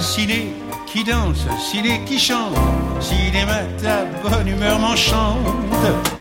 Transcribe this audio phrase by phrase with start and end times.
[0.00, 0.52] ciné
[0.86, 2.54] qui danse, ciné qui chante,
[3.00, 6.19] cinéma ta bonne humeur m'enchante.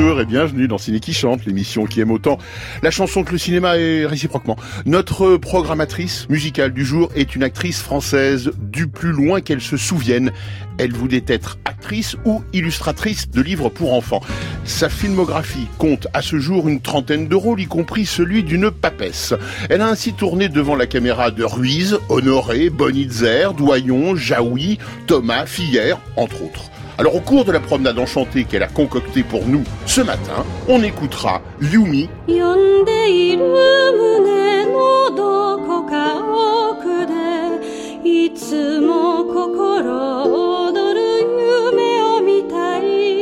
[0.00, 2.38] Et bienvenue dans Ciné qui chante, l'émission qui aime autant
[2.82, 4.56] la chanson que le cinéma et réciproquement.
[4.86, 10.32] Notre programmatrice musicale du jour est une actrice française du plus loin qu'elle se souvienne.
[10.78, 14.22] Elle voulait être actrice ou illustratrice de livres pour enfants.
[14.64, 19.34] Sa filmographie compte à ce jour une trentaine de rôles, y compris celui d'une papesse.
[19.68, 25.98] Elle a ainsi tourné devant la caméra de Ruiz, Honoré, Bonitzer, Doyon, Jaoui, Thomas, Fillère,
[26.16, 26.69] entre autres.
[27.00, 30.82] Alors au cours de la promenade enchantée qu'elle a concoctée pour nous ce matin, on
[30.82, 32.10] écoutera Yumi.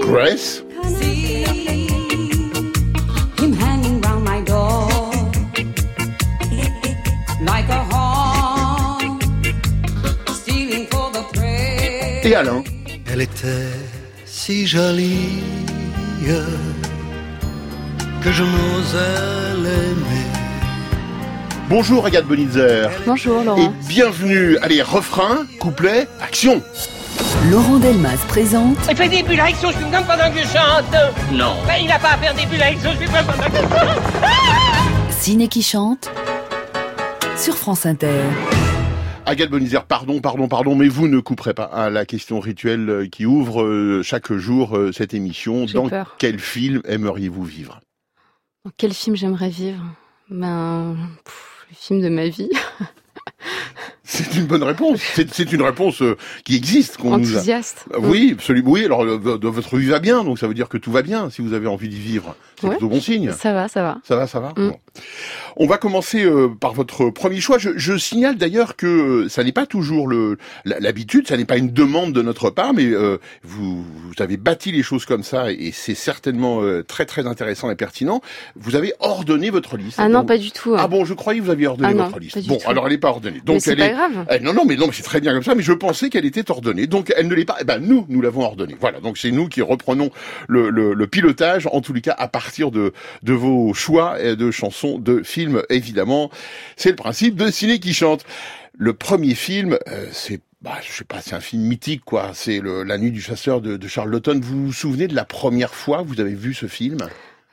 [0.03, 0.65] Grace?
[12.25, 12.65] Et Alain?
[13.11, 13.67] Elle était
[14.27, 15.41] si jolie
[18.23, 20.27] que je n'osais l'aimer.
[21.69, 22.89] Bonjour Agathe Bonitzer.
[23.07, 23.73] Bonjour Et Laurent.
[23.89, 24.59] bienvenue.
[24.59, 26.63] Allez, refrain, couplet, action.
[27.51, 30.95] Laurent Delmas présente Il fait des bulles avec son chewing-gum pendant que je chante.
[31.33, 31.55] Non.
[31.67, 35.13] Ben, il n'a pas à faire des bulles avec son chewing-gum pendant que je chante.
[35.19, 36.11] Ciné qui chante
[37.37, 38.09] sur France Inter.
[39.29, 43.07] Agathe Bonitzer, pardon, pardon, pardon, mais vous ne couperez pas à la question rituelle euh,
[43.07, 45.67] qui ouvre euh, chaque jour euh, cette émission.
[45.67, 46.17] Dans peur.
[46.19, 47.81] quel film aimeriez-vous vivre?
[48.65, 49.83] Dans quel film j'aimerais vivre?
[50.31, 52.51] Ben, pff, le film de ma vie.
[54.11, 55.01] C'est une bonne réponse.
[55.33, 56.03] C'est une réponse
[56.45, 56.97] qui existe.
[56.97, 57.85] qu'on nous a- Enthousiaste.
[57.99, 58.71] Oui, absolument.
[58.71, 61.29] Oui, alors v- votre vie va bien, donc ça veut dire que tout va bien.
[61.29, 62.73] Si vous avez envie d'y vivre, c'est Ouais.
[62.77, 63.33] plutôt bon signe.
[63.33, 63.99] Ça va, ça va.
[64.05, 64.49] Ça va, ça va.
[64.57, 64.69] Mm.
[64.71, 64.77] Bon.
[65.57, 67.59] On va commencer euh, par votre premier choix.
[67.59, 68.87] Je, je signale d'ailleurs que
[69.25, 72.75] euh, ça n'est pas toujours le l'habitude, ça n'est pas une demande de notre part,
[72.75, 77.07] mais euh, vous, vous avez bâti les choses comme ça et c'est certainement euh, très
[77.07, 78.21] très intéressant et pertinent.
[78.57, 79.99] Vous avez ordonné votre liste.
[80.01, 80.75] Ah non, pas du tout.
[80.79, 82.47] Ah bon, je croyais que vous aviez ordonné Ah non, votre pas liste.
[82.49, 82.69] Bon, tout.
[82.71, 83.37] alors elle n'est pas ordonnée.
[83.45, 83.93] Mais Donc c'est elle pas est.
[83.93, 84.27] grave.
[84.31, 85.55] Eh, non, non, mais non, mais c'est très bien comme ça.
[85.55, 87.57] Mais je pensais qu'elle était ordonnée, donc elle ne l'est pas.
[87.61, 88.77] Eh ben nous, nous l'avons ordonnée.
[88.81, 90.11] Voilà, donc c'est nous qui reprenons
[90.49, 92.93] le, le, le pilotage, en tous les cas à partir de
[93.23, 96.31] de vos choix de chansons, de films, évidemment.
[96.77, 98.25] C'est le principe de ciné qui chante.
[98.77, 102.31] Le premier film, euh, c'est bah, je sais pas, c'est un film mythique, quoi.
[102.35, 104.41] C'est La Nuit du chasseur de, de Charles Laughton.
[104.43, 106.99] Vous vous souvenez de la première fois que vous avez vu ce film?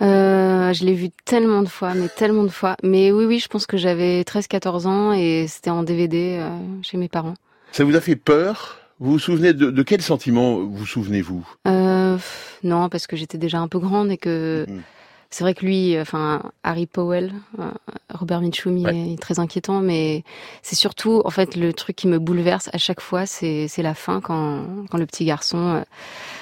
[0.01, 2.75] Euh, je l'ai vu tellement de fois, mais tellement de fois.
[2.83, 6.49] Mais oui, oui, je pense que j'avais 13-14 ans et c'était en DVD euh,
[6.81, 7.35] chez mes parents.
[7.71, 8.79] Ça vous a fait peur?
[8.99, 11.45] Vous vous souvenez de, de quel sentiment vous souvenez-vous?
[11.67, 12.17] Euh,
[12.63, 14.81] non, parce que j'étais déjà un peu grande et que Mhm.
[15.29, 17.71] c'est vrai que lui, enfin Harry Powell, euh,
[18.13, 19.13] Robert Mitchum, il Ouais.
[19.13, 20.23] est très inquiétant, mais
[20.61, 24.21] c'est surtout en fait le truc qui me bouleverse à chaque fois, c'est la fin
[24.21, 25.81] quand quand le petit garçon euh,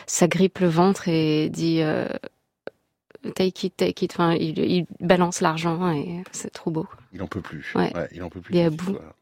[0.05, 2.07] s'agrippe le ventre et dit euh,
[3.35, 4.11] take it, take it.
[4.13, 6.85] Enfin, il, il balance l'argent et c'est trop beau.
[7.13, 7.71] Il en peut plus.
[7.73, 7.91] Ouais.
[8.13, 8.53] il en peut plus.
[8.53, 8.91] Il est à bout.
[8.91, 9.13] histoire.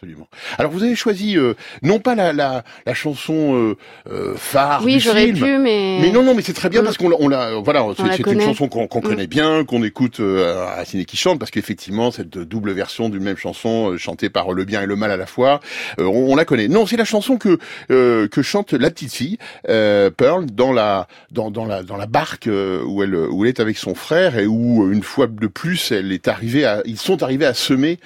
[0.00, 0.28] Absolument.
[0.58, 3.76] Alors vous avez choisi euh, non pas la la, la chanson euh,
[4.08, 5.38] euh, phare oui, du j'aurais film.
[5.38, 6.84] pu, mais Mais non, non, mais c'est très bien Mm.
[6.84, 9.02] parce qu'on on l'a, voilà, c'est, une chanson qu'on, qu'on Mm.
[9.02, 13.24] connaît bien, qu'on écoute euh, à Ciné qui chante, parce qu'effectivement, cette double version d'une
[13.24, 15.58] même chanson euh, chantée par le bien et le mal à la fois,
[15.98, 16.68] euh, on, on la connaît.
[16.68, 17.58] Non, c'est la chanson que
[17.90, 19.38] euh, que chante la petite fille
[19.68, 23.48] euh, Pearl dans la dans, dans la dans la barque euh, où elle où elle
[23.48, 26.82] est avec son frère et où euh, une fois de plus, elle est arrivée à,
[26.84, 27.98] ils sont arrivés à semer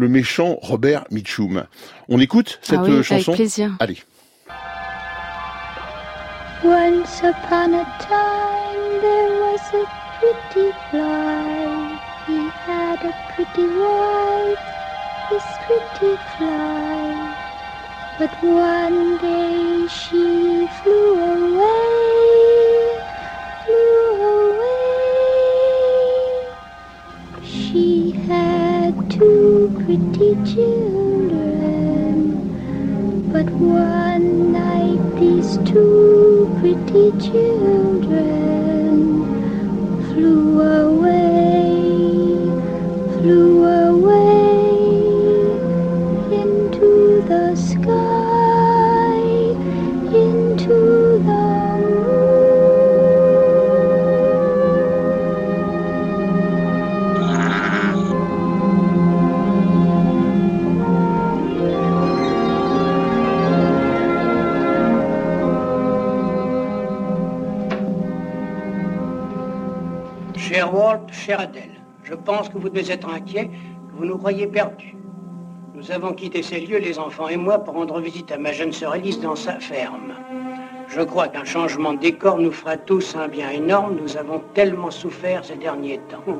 [0.00, 1.64] le méchant Robert Mitchum.
[2.08, 3.34] On écoute cette ah oui, euh, avec chanson.
[3.34, 3.70] plaisir.
[3.78, 3.98] Allez.
[6.64, 9.84] Once upon a time there was a
[10.18, 11.98] pretty fly.
[12.26, 14.58] He had a pretty wife,
[15.30, 17.36] this pretty fly.
[18.18, 21.89] But one day she flew away,
[30.44, 32.20] children.
[33.32, 38.94] But one night these two pretty children
[40.08, 40.89] flew away,
[70.90, 74.96] Walt, chère Adèle, je pense que vous devez être inquiet, que vous nous croyez perdus.
[75.72, 78.72] Nous avons quitté ces lieux, les enfants et moi, pour rendre visite à ma jeune
[78.72, 80.14] sœur Elise dans sa ferme.
[80.88, 83.98] Je crois qu'un changement de décor nous fera tous un bien énorme.
[84.02, 86.38] Nous avons tellement souffert ces derniers temps.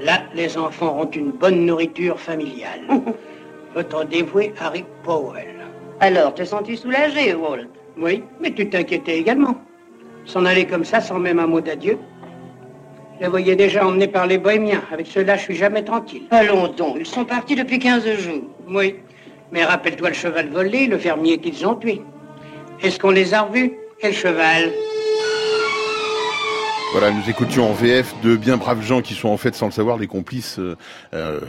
[0.00, 2.80] Là, les enfants auront une bonne nourriture familiale.
[3.74, 5.54] Votre dévoué Harry Powell.
[6.00, 7.68] Alors, te sens-tu soulagé, Walt
[7.98, 9.54] Oui, mais tu t'inquiétais également.
[10.24, 11.98] S'en aller comme ça, sans même un mot d'adieu.
[13.18, 14.82] Je les voyais déjà emmenés par les bohémiens.
[14.92, 16.24] Avec ceux-là, je suis jamais tranquille.
[16.30, 18.42] Allons donc, ils sont partis depuis 15 jours.
[18.68, 18.96] Oui,
[19.52, 22.02] mais rappelle-toi le cheval volé, le fermier qu'ils ont tué.
[22.82, 23.72] Est-ce qu'on les a revus?
[24.00, 24.70] Quel cheval?
[26.98, 29.72] Voilà, nous écoutions en VF de bien braves gens qui sont en fait, sans le
[29.72, 30.76] savoir, les complices euh,
[31.12, 31.40] euh,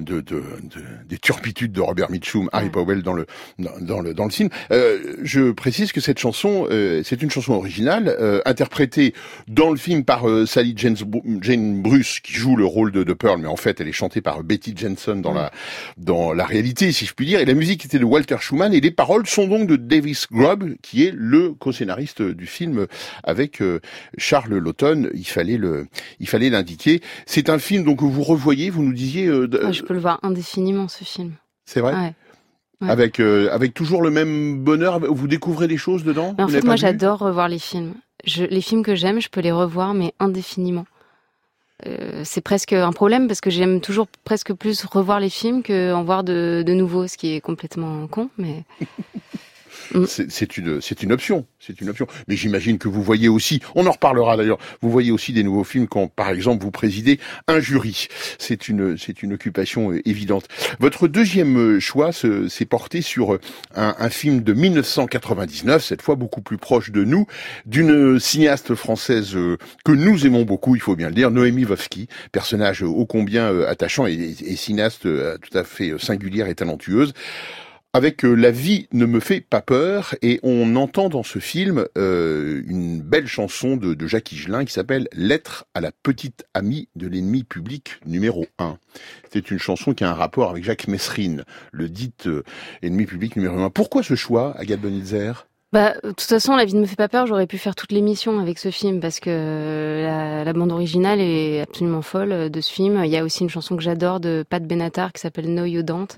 [0.00, 3.26] de, de, de- des turpitudes de Robert Mitchum, Harry Powell dans le
[3.60, 4.48] dans, dans le dans le film.
[4.72, 9.14] Euh, je précise que cette chanson, euh, c'est une chanson originale euh, interprétée
[9.46, 10.96] dans le film par euh, Sally Jane,
[11.42, 14.20] Jane Bruce qui joue le rôle de, de Pearl, mais en fait, elle est chantée
[14.20, 15.52] par Betty Jensen dans la
[15.96, 17.38] dans la réalité, si je puis dire.
[17.38, 20.74] Et la musique était de Walter Schumann et les paroles sont donc de Davis Grubb,
[20.82, 22.88] qui est le co-scénariste du film
[23.22, 23.62] avec
[24.16, 24.58] Charles
[25.14, 25.86] Il fallait le,
[26.20, 27.00] il fallait l'indiquer.
[27.26, 30.00] C'est un film donc que vous revoyez, vous nous disiez, euh, Ah, je peux le
[30.00, 31.32] voir indéfiniment, ce film.
[31.64, 32.12] c'est vrai, Ouais.
[32.80, 32.90] Ouais.
[32.90, 35.00] avec euh, avec toujours le même bonheur.
[35.00, 36.34] Vous découvrez des choses dedans.
[36.38, 37.94] Mais en fait, moi, j'adore revoir les films.
[38.24, 40.84] Je, les films que j'aime, je peux les revoir, mais indéfiniment.
[41.86, 45.92] Euh, c'est presque un problème parce que j'aime toujours presque plus revoir les films que
[45.92, 48.30] en voir de, de nouveaux, ce qui est complètement con.
[48.38, 48.64] Mais
[50.06, 52.06] C'est c'est une, c'est une option, c'est une option.
[52.28, 54.58] Mais j'imagine que vous voyez aussi, on en reparlera d'ailleurs.
[54.82, 58.08] Vous voyez aussi des nouveaux films quand, par exemple, vous présidez un jury.
[58.38, 60.46] C'est une, c'est une occupation euh, évidente.
[60.80, 63.40] Votre deuxième euh, choix se- s'est porté sur euh,
[63.74, 67.26] un, un film de 1999, cette fois beaucoup plus proche de nous,
[67.66, 69.36] d'une cinéaste française
[69.84, 74.06] que nous aimons beaucoup, il faut bien le dire, Noémie Vovsky, personnage ô combien attachant
[74.06, 77.12] et, et cinéaste tout à fait singulière et talentueuse
[77.92, 81.86] avec euh, La vie ne me fait pas peur et on entend dans ce film
[81.96, 86.88] euh, une belle chanson de, de Jacques Higelin qui s'appelle Lettre à la petite amie
[86.96, 88.78] de l'ennemi public numéro 1.
[89.32, 92.42] C'est une chanson qui a un rapport avec Jacques Messrine, le dit euh,
[92.82, 93.70] ennemi public numéro 1.
[93.70, 95.32] Pourquoi ce choix, Agathe Bonitzer?
[95.72, 97.26] Bah, de toute façon, La vie ne me fait pas peur.
[97.26, 100.02] J'aurais pu faire toute l'émission avec ce film parce que
[100.44, 103.02] la, bande originale est absolument folle de ce film.
[103.04, 105.82] Il y a aussi une chanson que j'adore de Pat Benatar qui s'appelle No You
[105.82, 106.08] Don't,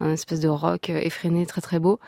[0.00, 1.98] un espèce de rock euh, effréné, très très beau.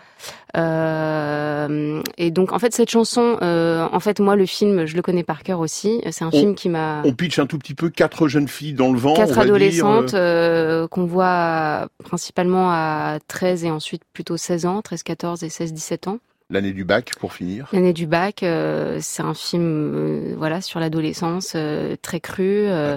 [0.56, 5.02] Euh, et donc, en fait, cette chanson, euh, en fait, moi, le film, je le
[5.02, 6.00] connais par cœur aussi.
[6.10, 8.74] C'est un On- film qui m'a On pitch un tout petit peu quatre jeunes filles
[8.74, 9.14] dans le vent.
[9.14, 14.82] quatre on adolescentes euh, euh, qu'on voit principalement à 13 et ensuite plutôt 16 ans,
[14.82, 16.18] 13, 14 et 16, 17 ans.
[16.50, 17.68] L'année du bac, pour finir.
[17.72, 22.96] L'année du bac, euh, c'est un film voilà sur l'adolescence, euh, très cru, euh,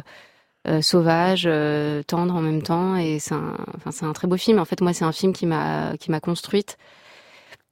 [0.68, 4.38] euh, sauvage, euh, tendre en même temps, et c'est un, enfin c'est un très beau
[4.38, 4.60] film.
[4.60, 6.78] En fait, moi, c'est un film qui m'a qui m'a construite.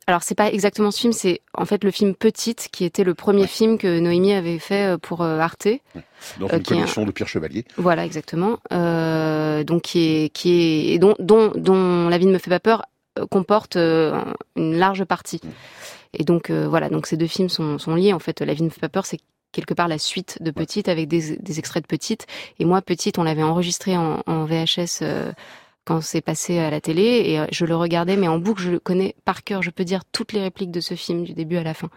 [0.07, 3.13] Alors, c'est pas exactement ce film, c'est en fait le film Petite, qui était le
[3.13, 5.67] premier film que Noémie avait fait euh, pour Arte.
[6.39, 7.63] Dans Euh, une un- collection de Pierre Chevalier.
[7.77, 8.57] Voilà, exactement.
[8.71, 12.59] Donc qui est qui est et dont dont dont la vie ne me fait pas
[12.59, 12.85] peur
[13.29, 15.41] comporte une large partie.
[16.13, 18.41] Et donc voilà, donc ces deux films sont sont liés en fait.
[18.41, 19.19] La vie ne me fait pas peur, c'est
[19.51, 22.27] quelque part la suite de Petite avec des des extraits de Petite.
[22.59, 24.99] Et moi, Petite, on l'avait enregistré en, en VHS.
[25.01, 25.31] euh,
[25.89, 27.01] quand c'est passé à la télé.
[27.25, 29.63] Et euh, je le regardais mais en boucle je le connais par cœur.
[29.63, 31.89] Je peux dire toutes les répliques de ce film du début à la fin.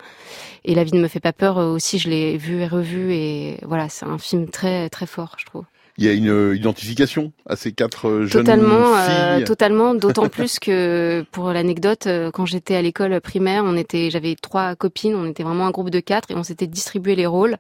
[0.65, 3.13] Et la vie ne me fait pas peur euh, aussi je l'ai vu et revu.
[3.13, 5.65] Et voilà c'est un film très très fort je trouve
[5.99, 9.45] Il y a une euh, identification à ces quatre euh, jeunes Totalement, euh, filles.
[9.45, 9.95] totalement.
[9.95, 14.75] D'autant plus que pour l'anecdote, euh, quand j'étais à l'école primaire, on était, j'avais trois
[14.75, 17.59] copines, on était vraiment un groupe de quatre et on s'était distribué les rôles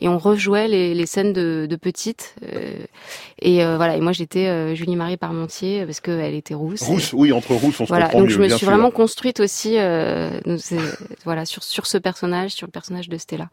[0.00, 2.36] et on rejouait les, les scènes de, de petites.
[2.54, 2.72] euh,
[3.42, 3.96] et euh, voilà.
[3.96, 6.80] Et moi, j'étais euh, Julie Marie Parmentier parce qu'elle était rousse.
[6.82, 8.68] et- Rousse, oui, entre rousses, on se voilà, comprend donc mieux, je me suis sûr.
[8.68, 10.30] vraiment construite aussi, euh,
[11.26, 13.50] voilà, sur sur ce personnage, sur le personnage de Stella.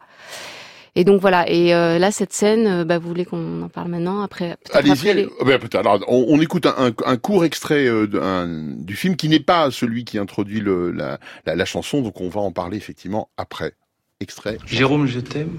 [0.94, 1.48] Et donc voilà.
[1.50, 4.76] Et euh, là, cette scène, euh, bah, vous voulez qu'on en parle maintenant après peut-être
[4.76, 5.14] Allez-y.
[5.14, 5.58] les- euh, ben,
[6.06, 9.70] on, on écoute un, un- un court extrait euh, un- du film qui n'est pas
[9.70, 13.72] celui qui introduit le, la, la, la chanson, donc on va en parler effectivement après.
[14.20, 14.58] Extrait.
[14.66, 15.58] Jérôme, je t'aime.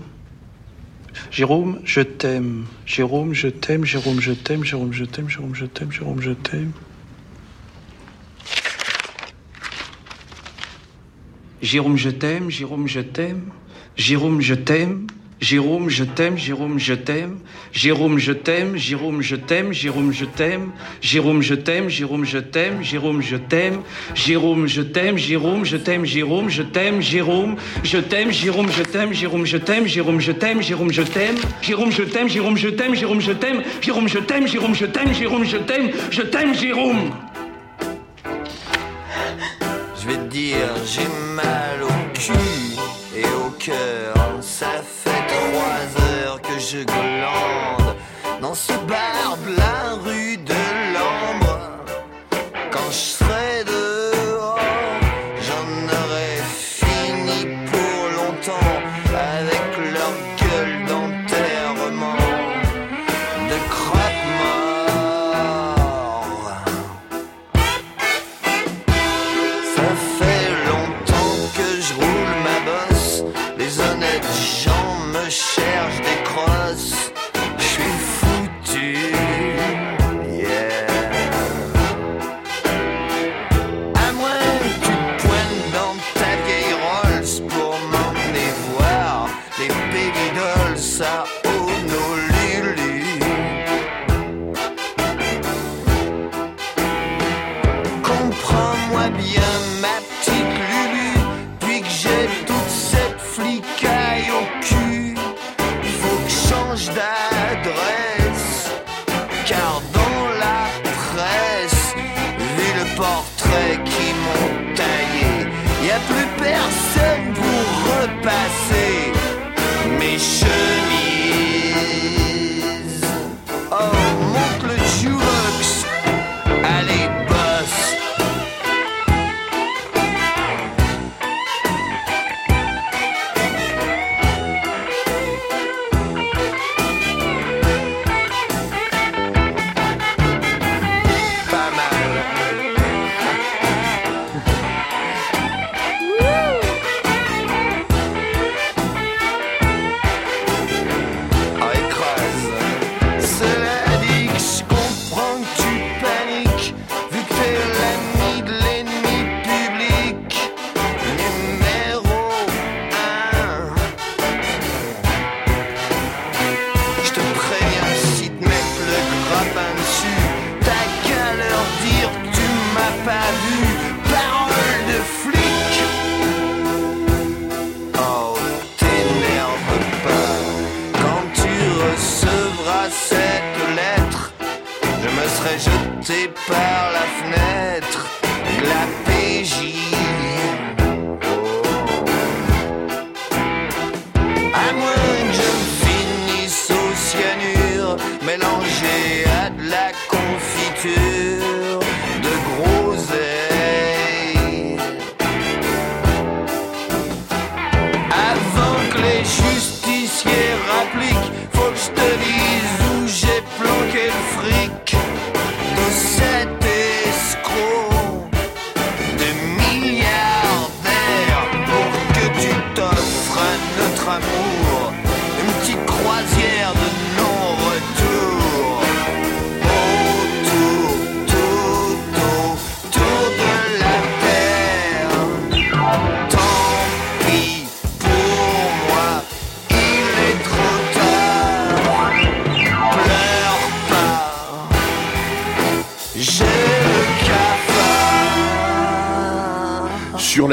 [1.32, 2.66] Jérôme, je t'aime.
[2.86, 3.84] Jérôme, je t'aime.
[3.86, 4.63] Jérôme, je t'aime.
[4.63, 5.30] Jérôme, je t'aime.
[5.30, 5.92] Jérôme, je t'aime.
[5.92, 6.72] Jérôme, je t'aime.
[11.62, 12.50] Jérôme, je t'aime.
[12.50, 13.42] Jérôme, je t'aime.
[13.96, 15.08] Jérôme, je t'aime.
[15.43, 17.39] Jérôme, je t'aime, Jérôme, je t'aime.
[17.73, 20.71] Jérôme, je t'aime, Jérôme, je t'aime, Jérôme, je t'aime.
[21.01, 23.81] Jérôme, je t'aime, Jérôme, je t'aime, Jérôme, je t'aime.
[24.15, 29.12] Jérôme, je t'aime, Jérôme, je t'aime, Jérôme, je t'aime, Jérôme, je t'aime, Jérôme, je t'aime,
[29.12, 31.35] Jérôme, je t'aime, Jérôme, je t'aime, Jérôme, je t'aime.
[31.62, 35.13] Jérôme, je t'aime, Jérôme, je t'aime, Jérôme, je t'aime, Jérôme, je t'aime, Jérôme, je t'aime,
[35.13, 37.12] Jérôme, je t'aime, je t'aime, Jérôme.
[40.00, 42.31] Je vais te dire, j'ai mal au cul
[43.17, 44.23] et au cœur.
[46.74, 47.96] Je glande
[48.42, 49.62] dans ce bar de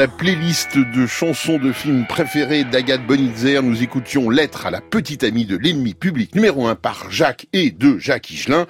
[0.01, 5.23] la playlist de chansons de films préférés d'Agathe Bonitzer, nous écoutions Lettre à la petite
[5.23, 8.65] amie de l'ennemi public numéro 1 par Jacques et de Jacques Higelin.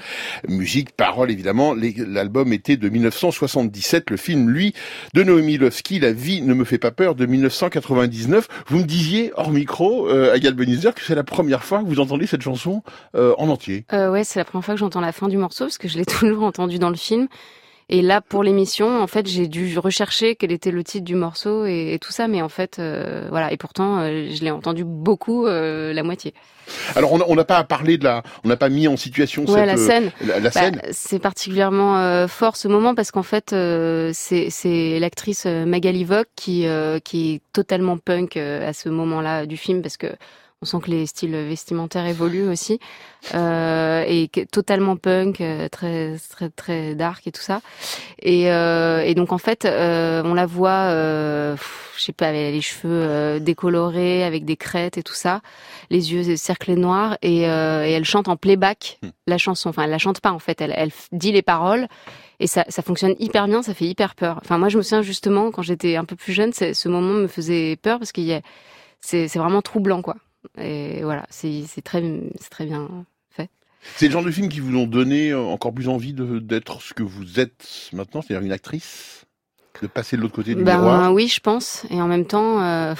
[0.49, 4.73] Musique, parole évidemment, l'album était de 1977, le film lui
[5.13, 8.49] de Noémie Lovski, La vie ne me fait pas peur de 1999.
[8.67, 12.01] Vous me disiez hors micro, euh, Agathe Bonitzer, que c'est la première fois que vous
[12.01, 12.83] entendez cette chanson
[13.15, 13.85] euh, en entier.
[13.93, 15.97] Euh, ouais, c'est la première fois que j'entends la fin du morceau parce que je
[15.97, 17.29] l'ai toujours entendu dans le film.
[17.93, 21.65] Et là, pour l'émission, en fait, j'ai dû rechercher quel était le titre du morceau
[21.65, 23.51] et, et tout ça, mais en fait, euh, voilà.
[23.51, 26.33] Et pourtant, euh, je l'ai entendu beaucoup, euh, la moitié.
[26.95, 29.65] Alors on n'a pas parlé de la, on n'a pas mis en situation Ouais, cette,
[29.65, 30.11] la scène.
[30.25, 33.53] la, la Bah, c'est particulièrement fort ce moment parce qu'en fait,
[34.13, 36.65] c'est l'actrice Magali Vogue qui
[37.03, 40.07] qui est totalement punk à ce moment-là du film parce que
[40.63, 42.79] On sent que les styles vestimentaires évoluent aussi
[43.33, 47.61] euh, et totalement punk, euh, très très très dark et tout ça.
[48.21, 51.55] Et, euh, et donc en fait, euh, on la voit, euh,
[51.97, 55.41] je sais pas, avec les cheveux euh, décolorés, avec des crêtes et tout ça,
[55.89, 59.69] les yeux cerclés noirs, et, euh, et elle chante en playback la chanson.
[59.69, 61.87] Enfin, elle la chante pas en fait, elle, elle dit les paroles.
[62.39, 64.39] Et ça, ça fonctionne hyper bien, ça fait hyper peur.
[64.43, 67.27] Enfin, moi, je me souviens justement quand j'étais un peu plus jeune, ce moment me
[67.27, 68.41] faisait peur parce qu'il y a,
[68.99, 70.15] c'est, c'est vraiment troublant, quoi.
[70.57, 72.01] Et voilà, c'est, très,
[72.49, 73.49] très bien fait.
[73.95, 76.93] C'est le genre de films qui vous ont donné euh, encore plus envie d'être ce
[76.93, 79.25] que vous êtes maintenant, c'est-à-dire une actrice,
[79.81, 81.13] de passer de l'autre côté du Ben miroir?
[81.13, 81.85] oui, je pense.
[81.89, 82.93] Et en même temps, euh,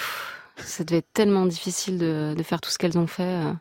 [0.57, 3.23] ça devait être tellement difficile de, de faire tout ce qu'elles ont fait.
[3.23, 3.53] euh.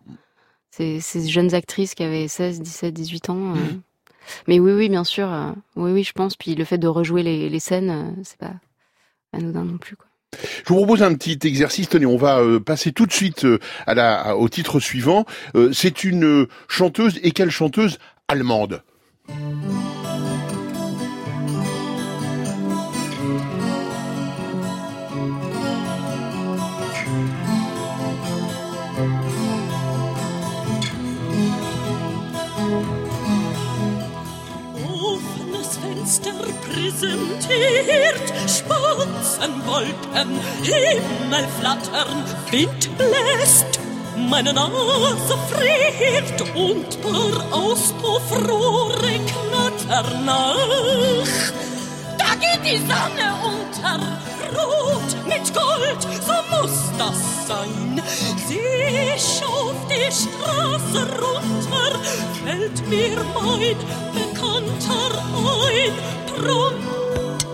[0.70, 3.52] Ces, ces jeunes actrices qui avaient 16, 17, 18 ans.
[3.52, 3.56] euh.
[3.56, 3.82] Mhm.
[4.49, 5.32] Mais oui, oui, bien sûr.
[5.32, 6.37] euh, oui, oui, je pense.
[6.37, 8.54] Puis le fait de rejouer les, les scènes, euh, c'est pas
[9.32, 9.96] anodin non plus.
[9.96, 10.06] Quoi.
[10.64, 11.88] Je vous propose un petit exercice.
[11.88, 13.58] Tenez, on va euh, passer tout de suite euh,
[14.34, 15.25] au titre suivant.
[15.56, 18.82] Euh, c'est une chanteuse, et quelle chanteuse allemande?
[36.90, 43.78] Präsentiert Spatzenwolken, Himmel flattern, Wind bläst,
[44.16, 50.56] meine Nase friert und paar Auspuffrohre knattern nach.
[52.18, 54.00] Da geht die Sonne unter,
[54.64, 58.02] rot mit Gold, so muss das sein.
[58.46, 61.98] Sieh ich auf die Straße runter,
[62.44, 63.76] fällt mir mein
[64.14, 65.92] Bekannter ein.
[66.36, 66.74] Drum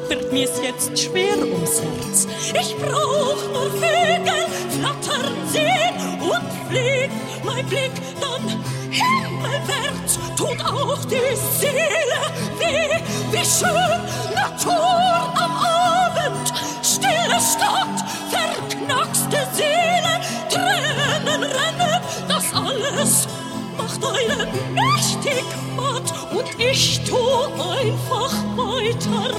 [0.09, 2.27] wird mir's jetzt schwer ums Herz.
[2.55, 4.47] Ich brauch nur Vögel,
[4.79, 8.49] flattern sehen und fliegt mein Blick dann
[8.91, 10.19] himmelwärts.
[10.37, 12.21] Tut auch die Seele
[12.59, 12.99] weh,
[13.33, 14.01] wie schön
[14.35, 16.53] Natur am Abend.
[16.97, 23.29] Stille Stadt, verknackste Seele, Tränen rennen, das alles
[23.77, 25.45] macht einen mächtig
[25.77, 26.11] matt.
[26.33, 27.17] Und ich tu
[27.61, 29.37] einfach weiter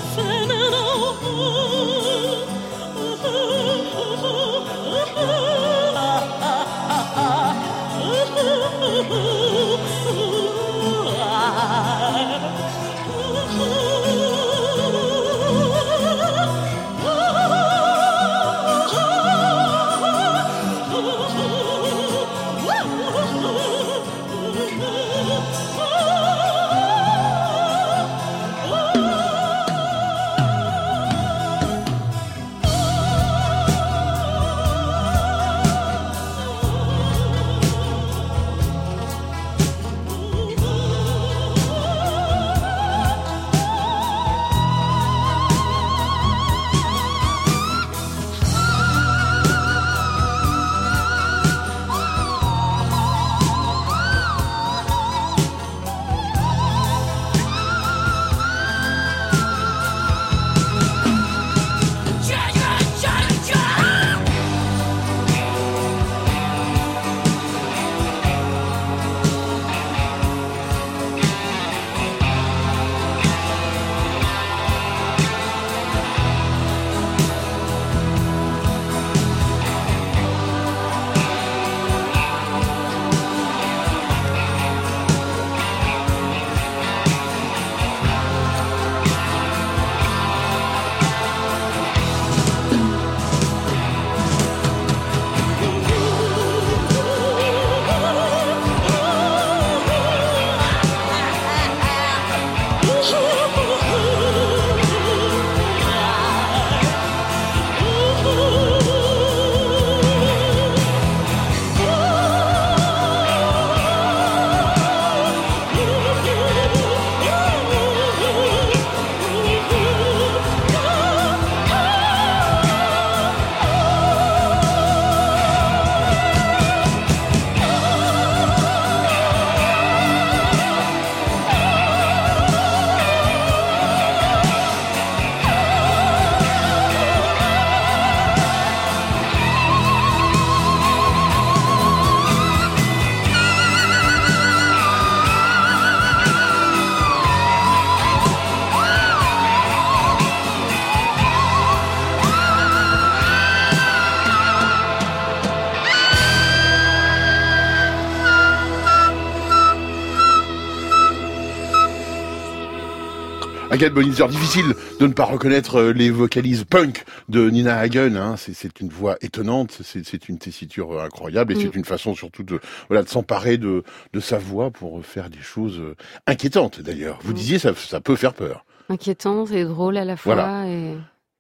[163.78, 168.16] Difficile de ne pas reconnaître euh, les vocalises punk de Nina Hagen.
[168.16, 168.36] Hein.
[168.38, 171.62] C'est- une voix étonnante, c'est une tessiture euh, incroyable et Mm.
[171.62, 172.60] c'est une façon surtout de
[172.90, 175.96] voilà de s'emparer de, de sa voix pour faire des choses euh,
[176.28, 177.20] inquiétantes d'ailleurs.
[177.24, 177.36] Vous Mm.
[177.36, 178.66] disiez ça, ça peut faire peur.
[178.90, 180.36] Inquiétant et drôle à la fois.
[180.36, 180.68] Voilà.
[180.68, 180.96] Et...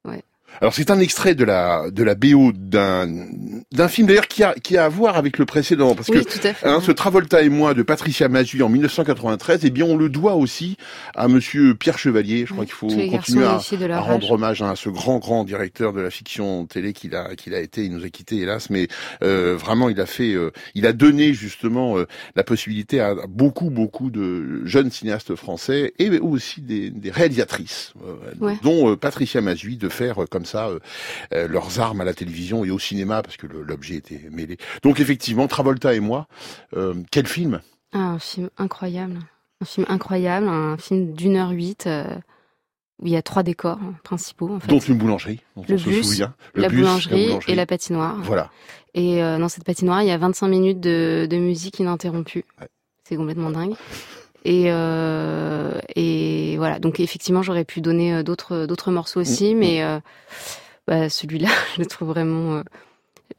[0.05, 0.23] Ouais.
[0.59, 3.07] Alors c'est un extrait de la de la BO d'un
[3.71, 6.29] d'un film d'ailleurs qui a qui a à voir avec le précédent parce Oui, que
[6.39, 6.67] tout à fait.
[6.67, 10.33] hein, ce Travolta et moi de Patricia Mazui en 1993 eh bien on le doit
[10.35, 10.77] aussi
[11.15, 13.59] à monsieur Pierre Chevalier je crois qu'il faut continuer à,
[13.97, 17.35] à rendre hommage hein, à ce grand grand directeur de la fiction télé qu'il a
[17.35, 18.87] qu'il a été il nous a quitté hélas mais
[19.23, 23.69] euh, vraiment il a fait euh, il a donné justement euh, la possibilité à beaucoup
[23.69, 28.57] beaucoup de jeunes cinéastes français et aussi des, des réalisatrices euh, Ouais.
[28.63, 30.79] dont euh, Patricia Mazui de faire euh, comme ça euh,
[31.33, 34.57] euh, leurs armes à la télévision et au cinéma parce que l'objet était mêlé.
[34.83, 36.27] Donc effectivement, Travolta et moi,
[36.75, 37.59] euh, quel film?
[37.91, 39.17] Ah, un film incroyable.
[39.61, 42.05] Un film incroyable, un film d'une heure huit euh,
[42.99, 44.53] où il y a trois décors hein, principaux.
[44.53, 44.67] En fait.
[44.67, 46.35] Dont une boulangerie, dont le on se bus, souvient.
[46.53, 48.17] Le la, bus, boulangerie et la patinoire.
[48.21, 48.51] Voilà.
[48.93, 52.45] Et dans cette patinoire, il y a 25 minutes de, de musique ininterrompue.
[53.03, 53.75] C'est complètement dingue.
[54.49, 56.79] Et, euh, et voilà.
[56.79, 59.99] Donc effectivement, j'aurais pu donner euh, d'autres d'autres morceaux aussi, Mm, mais euh,
[60.87, 62.63] bah, celui-là, je le trouve vraiment euh,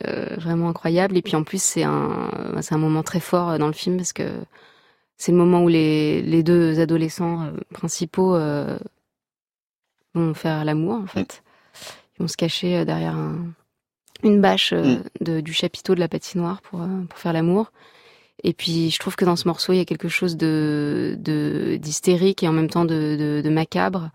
[0.06, 1.16] euh, vraiment incroyable.
[1.16, 3.96] Et puis en plus, c'est un c'est un moment très fort euh, dans le film
[3.96, 4.28] parce que
[5.16, 8.78] c'est le moment où les les deux adolescents euh, principaux euh,
[10.14, 11.42] vont faire l'amour en fait.
[12.18, 13.46] Ils vont se cacher euh, derrière un,
[14.24, 15.02] une bâche euh, Mm.
[15.24, 17.72] de, du chapiteau de la patinoire pour, euh, pour faire l'amour.
[18.44, 21.16] Et puis je trouve que dans ce morceau, il y a quelque chose de
[21.80, 24.10] d'hystérique et en même temps de, de, de macabre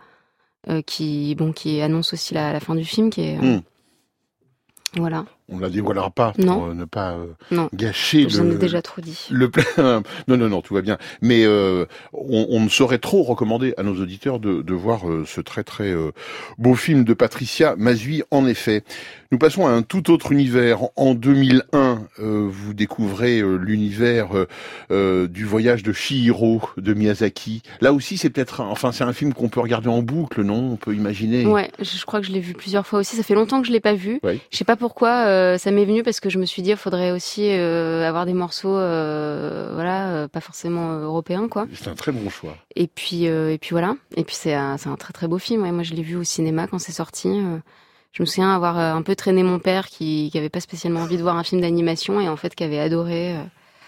[0.69, 3.61] euh, qui bon qui annonce aussi la, la fin du film qui est euh, Mm.
[4.97, 5.25] voilà.
[5.53, 6.69] On la dévoilera pas pour Non.
[6.69, 7.69] euh, ne pas euh, Non.
[7.73, 9.27] gâcher J'en le, ai déjà trop dit.
[9.29, 9.63] le plein.
[10.27, 10.97] non, non, non, tout va bien.
[11.21, 15.25] Mais euh, on, on ne saurait trop recommander à nos auditeurs de, de voir euh,
[15.27, 16.11] ce très très euh,
[16.57, 18.23] beau film de Patricia Mazui.
[18.31, 18.83] En effet,
[19.31, 20.79] nous passons à un tout autre univers.
[20.95, 24.29] En 2001, euh, vous découvrez l'univers
[24.89, 27.61] du voyage de Chihiro de Miyazaki.
[27.81, 30.71] Là aussi, c'est peut-être, un- enfin, c'est un film qu'on peut regarder en boucle, non?
[30.73, 31.45] On peut imaginer.
[31.45, 33.15] Ouais, je, crois que je l'ai vu plusieurs fois aussi.
[33.15, 34.19] Ça fait longtemps que je l'ai pas vu.
[34.23, 34.39] Oui.
[34.51, 35.25] Je sais pas pourquoi.
[35.43, 38.25] Euh, ça m'est venu parce que je me suis dit, il faudrait aussi euh, avoir
[38.25, 41.67] des morceaux, euh, voilà, pas forcément européens, quoi.
[41.73, 42.55] C'est un très bon choix.
[42.75, 43.95] Et puis, et puis voilà.
[44.15, 45.63] Et puis c'est un, très très beau film.
[45.63, 47.41] Ouais, moi, je l'ai vu au cinéma quand c'est sorti.
[48.11, 51.17] je me souviens avoir un peu traîné mon père qui, qui avait pas spécialement envie
[51.17, 53.35] de voir un film d'animation et en fait qui avait adoré.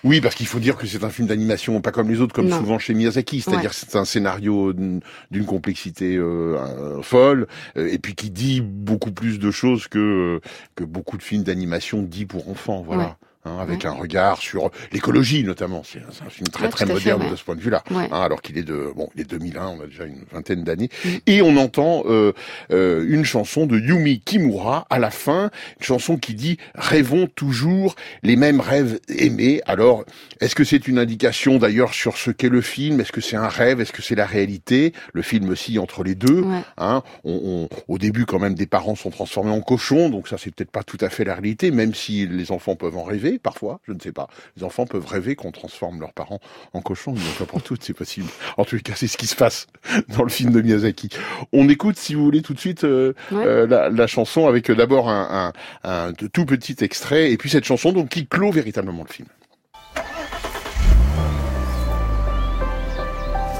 [0.05, 0.09] Euh.
[0.09, 2.47] Oui, parce qu'il faut dire que c'est un film d'animation pas comme les autres, comme
[2.47, 2.59] Non.
[2.59, 3.41] souvent chez Miyazaki.
[3.41, 3.75] C'est-à-dire Ouais.
[3.75, 5.01] c'est un scénario d'une
[5.45, 10.39] complexité euh, euh, folle, euh, et puis qui dit beaucoup plus de choses que
[10.75, 12.83] que beaucoup de films d'animation dit pour enfants.
[12.85, 13.03] Voilà.
[13.03, 13.13] Ouais.
[13.45, 13.87] Hein, avec Ouais.
[13.89, 15.83] un regard sur l'écologie notamment.
[15.85, 17.29] C'est un film très Ouais, très fait, moderne ouais.
[17.29, 17.83] de ce point de vue-là.
[17.91, 18.07] Ouais.
[18.11, 20.89] Hein, alors qu'il est de bon, il est 2001, on a déjà une vingtaine d'années,
[21.03, 21.09] Mm.
[21.27, 22.33] et on entend euh,
[22.71, 27.95] euh, une chanson de Yumi Kimura à la fin, une chanson qui dit rêvons toujours
[28.23, 29.61] les mêmes rêves aimés.
[29.67, 30.05] Alors,
[30.41, 32.99] est-ce que c'est une indication d'ailleurs sur ce qu'est le film?
[32.99, 33.79] Est-ce que c'est un rêve?
[33.79, 34.93] Est-ce que c'est la réalité?
[35.13, 36.41] Le film aussi entre les deux.
[36.41, 36.61] Ouais.
[36.77, 40.37] Hein, on, on- au début, quand même, des parents sont transformés en cochons, donc ça,
[40.39, 43.34] c'est peut-être pas tout à fait la réalité, même si les enfants peuvent en rêver
[43.39, 43.79] parfois.
[43.87, 44.27] Je ne sais pas.
[44.57, 46.39] Les enfants peuvent rêver qu'on transforme leurs parents
[46.73, 48.27] en cochons, mais pas pour toutes, c'est possible.
[48.57, 49.67] En tout cas, c'est ce qui se passe
[50.09, 51.09] dans le film de Miyazaki.
[51.53, 53.45] On écoute, si vous voulez, tout de suite euh, Ouais.
[53.45, 57.49] euh, la, la chanson avec euh, d'abord un, un, un tout petit extrait, et puis
[57.49, 59.27] cette chanson donc qui clôt véritablement le film.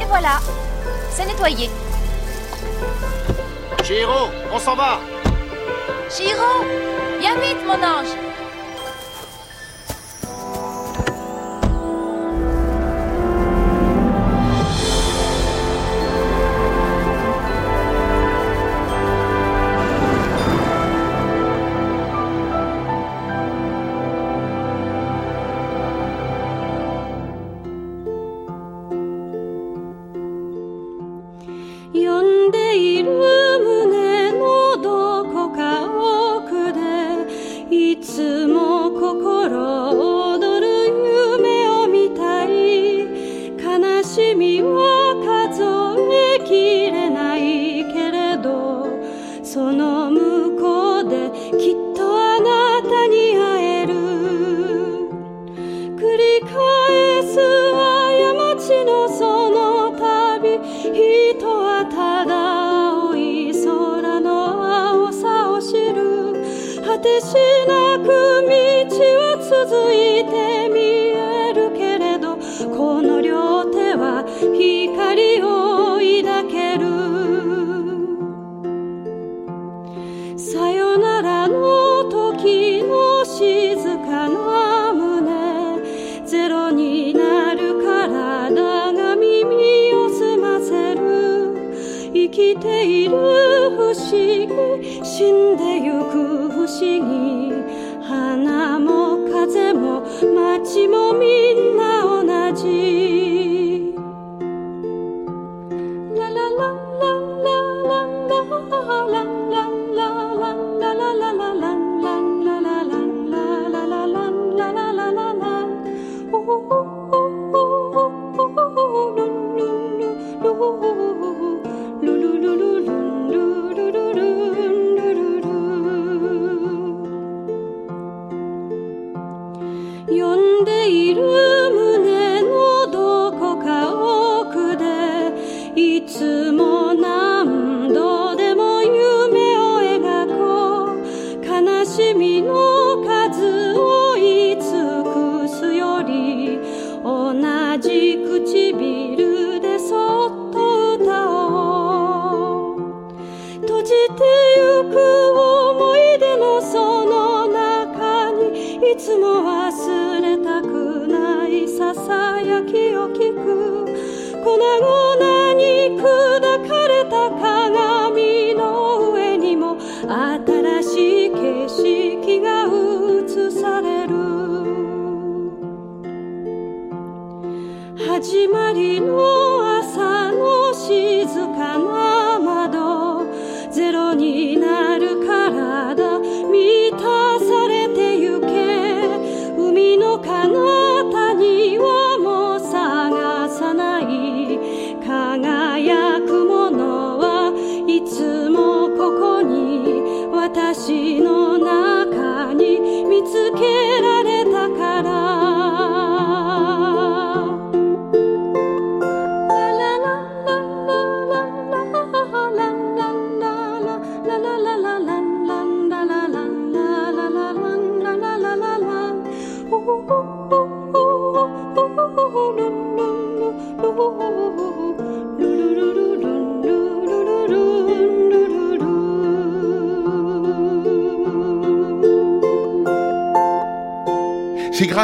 [0.02, 0.40] Et voilà,
[1.10, 1.70] c'est nettoyé.
[3.84, 5.00] Chihiro, on s'en va
[6.10, 6.64] Chiro,
[7.20, 8.08] viens vite, mon ange.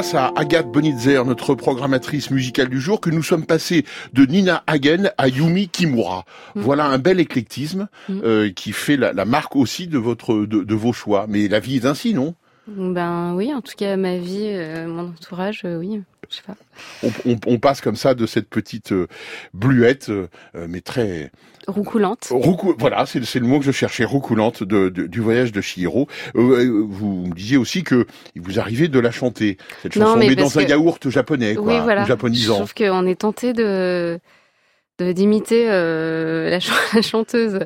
[0.01, 4.63] Grâce à Agathe Bonitzer, notre programmatrice musicale du jour, que nous sommes passés de Nina
[4.65, 6.25] Hagen à Yumi Kimura.
[6.55, 10.73] Voilà un bel éclectisme euh, qui fait la, la marque aussi de votre de, de
[10.73, 11.27] vos choix.
[11.29, 12.33] Mais la vie est ainsi, non?
[12.67, 16.55] Ben oui, en tout cas ma vie, euh, mon entourage, euh, oui, je sais pas.
[17.03, 19.07] on, on- on passe comme ça de cette petite euh,
[19.53, 20.11] bluette,
[20.53, 21.31] mais très
[21.67, 22.27] Roucoulante.
[22.31, 26.07] Roucou- voilà, c'est le mot que je cherchais, roucoulante de, de- du voyage de Chihiro.
[26.33, 30.35] Vous me disiez aussi que il vous arrivait de la chanter cette Non, chanson, mais
[30.35, 32.03] dans un que- yaourt japonais, quoi, oui, voilà.
[32.03, 32.53] ou japonisant.
[32.53, 34.19] Je trouve qu'on est tenté de
[34.99, 37.59] d'imiter la, ch- la chanteuse.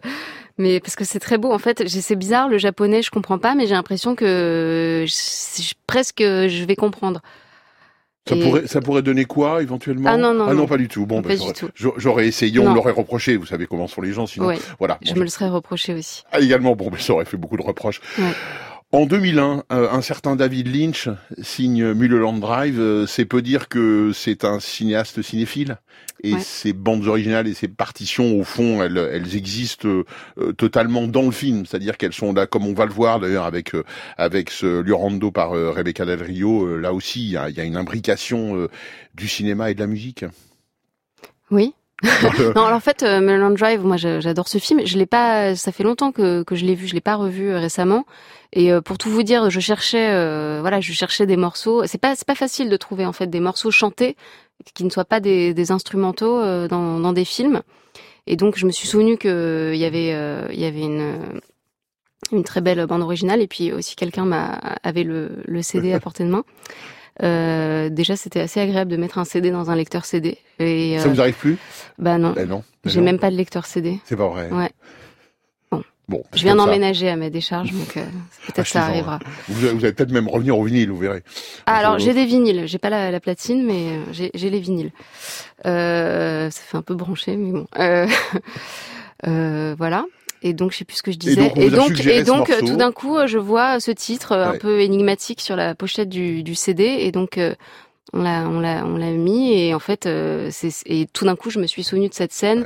[0.57, 1.51] Mais parce que c'est très beau.
[1.51, 5.73] En fait, c'est bizarre le japonais, je comprends pas, mais j'ai l'impression que je- je-
[5.85, 7.21] presque je vais comprendre.
[8.27, 10.09] Ça Et- pourrait, ça pourrait donner quoi éventuellement?
[10.11, 10.65] Ah non, non, non.
[10.65, 11.05] pas du tout.
[11.05, 11.43] Bon, ben, du
[11.97, 13.37] j'aurais- essayé, on l'aurait reproché.
[13.37, 14.47] Vous savez comment sont les gens, sinon.
[14.47, 14.57] Ouais.
[14.79, 14.97] Voilà.
[15.03, 16.23] Je me le serais reproché aussi.
[16.31, 18.01] Ah, également, bon, mais ça aurait fait beaucoup de reproches.
[18.17, 18.31] Ouais.
[18.91, 21.09] En 2001, euh, un certain David Lynch
[21.41, 22.79] signe Mulholland Drive.
[22.79, 25.77] Euh, c'est peu dire que c'est un cinéaste cinéphile.
[26.23, 26.39] Et Ouais.
[26.39, 29.87] ses bandes originales et ses partitions, au fond, elles, elles existent
[30.37, 31.65] euh, totalement dans le film.
[31.65, 33.83] C'est-à-dire qu'elles sont là, comme on va le voir d'ailleurs avec euh,
[34.17, 36.77] avec ce Liorando par euh, Rebecca Del Rio.
[36.77, 38.67] là aussi, il y a, il y a une imbrication
[39.13, 40.23] du cinéma et de la musique.
[41.51, 41.73] Oui.
[42.55, 44.85] non, alors en fait, euh, Drive, moi j'adore ce film.
[44.85, 47.49] Je l'ai pas, ça fait longtemps que, que je l'ai vu, je l'ai pas revu
[47.49, 48.05] euh, récemment.
[48.51, 51.85] Et euh, pour tout vous dire, je cherchais, euh, voilà, je cherchais des morceaux.
[51.85, 54.17] C'est pas, c'est pas facile de trouver en fait des morceaux chantés
[54.73, 57.61] qui ne soient pas des, des instrumentaux dans, dans des films.
[58.27, 60.09] Et donc je me suis souvenu que il y avait,
[60.53, 61.41] il y avait une
[62.31, 65.99] une très belle bande originale et puis aussi quelqu'un m'a avait le, le CD à
[66.01, 66.43] portée de main.
[67.23, 70.37] Euh, déjà, c'était assez agréable de mettre un CD dans un lecteur CD.
[70.59, 71.57] Et, Ça euh, vous arrive plus?
[71.97, 72.33] Bah non.
[72.37, 72.63] Eh non.
[72.85, 73.99] eh J'ai même pas de lecteur CD.
[74.05, 74.49] C'est pas vrai.
[74.51, 74.69] Ouais.
[76.07, 76.65] Bon, Je viens ça.
[76.65, 78.05] d'emménager à ma décharge, donc euh,
[78.45, 79.19] peut-être ça Achetez-en, arrivera.
[79.47, 81.23] Vous, vous allez peut-être même revenir au vinyle, vous verrez.
[81.65, 82.67] Ah, alors j'ai des vinyles.
[82.67, 84.91] J'ai pas la, la platine, mais j'ai les vinyles.
[85.65, 87.65] Euh, ça fait un peu branché, mais bon.
[87.79, 88.05] Euh,
[89.79, 90.05] voilà.
[90.47, 91.41] Et donc je sais plus ce que je disais.
[91.71, 95.41] donc, et donc, tout d'un coup, euh, je vois ce titre euh, un peu énigmatique
[95.41, 97.37] sur la pochette du, du CD, et donc.
[97.37, 97.53] euh,
[98.13, 101.35] on l'a, on l'a, on l'a mis et en fait, euh, c'est, et tout d'un
[101.35, 102.65] coup, je me suis souvenu de cette scène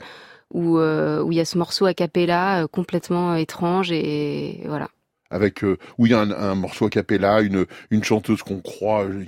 [0.54, 4.90] où euh, où il y a ce morceau a cappella complètement étrange et voilà.
[5.32, 8.60] Avec euh, où il y a un, un morceau a cappella, une une chanteuse qu'on
[8.62, 9.24] croit, euh,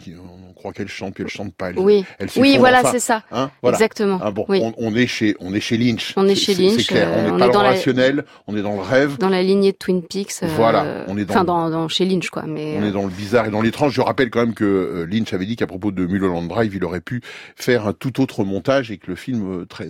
[0.49, 1.69] on croit qu'elle chante puis elle chante pas.
[1.69, 2.05] Elle, Oui.
[2.19, 3.23] elle Oui, voilà, enfin, c'est ça.
[3.31, 3.77] hein, voilà.
[3.77, 4.19] Exactement.
[4.23, 4.59] Ah bon, Oui.
[4.63, 6.13] on, on est chez on est chez Lynch.
[6.17, 7.07] On est chez Lynch, C'est clair.
[7.09, 9.17] euh, on n'est on pas est dans le la- rationnel, on est dans le rêve.
[9.17, 10.43] Dans la lignée de Twin Peaks.
[10.43, 12.43] euh, Voilà, on est dans Enfin, dans, dans chez Lynch, quoi.
[12.47, 13.93] Mais On euh, est dans le bizarre et dans l'étrange.
[13.93, 16.83] Je rappelle quand même que euh, Lynch avait dit qu'à propos de Mulholland Drive, il
[16.83, 17.21] aurait pu
[17.55, 19.89] faire un tout autre montage et que le film euh, très,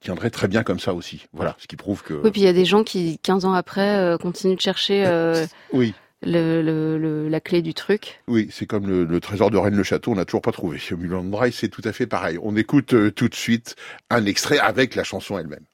[0.00, 1.26] tiendrait très bien comme ça aussi.
[1.32, 2.14] Voilà, ce qui prouve que.
[2.14, 5.04] Oui, puis il y a des gens qui, 15 ans après, euh, continuent de chercher
[5.06, 5.94] euh, Oui.
[6.22, 8.20] le, le, le- la clé du truc.
[8.28, 10.78] Oui, c'est comme le, le trésor de Rennes-le-Château, on n'a toujours pas trouvé.
[10.96, 12.38] Mulholland Drive, c'est tout à fait pareil.
[12.42, 13.74] On écoute euh, tout de suite
[14.10, 15.64] un extrait avec la chanson elle-même.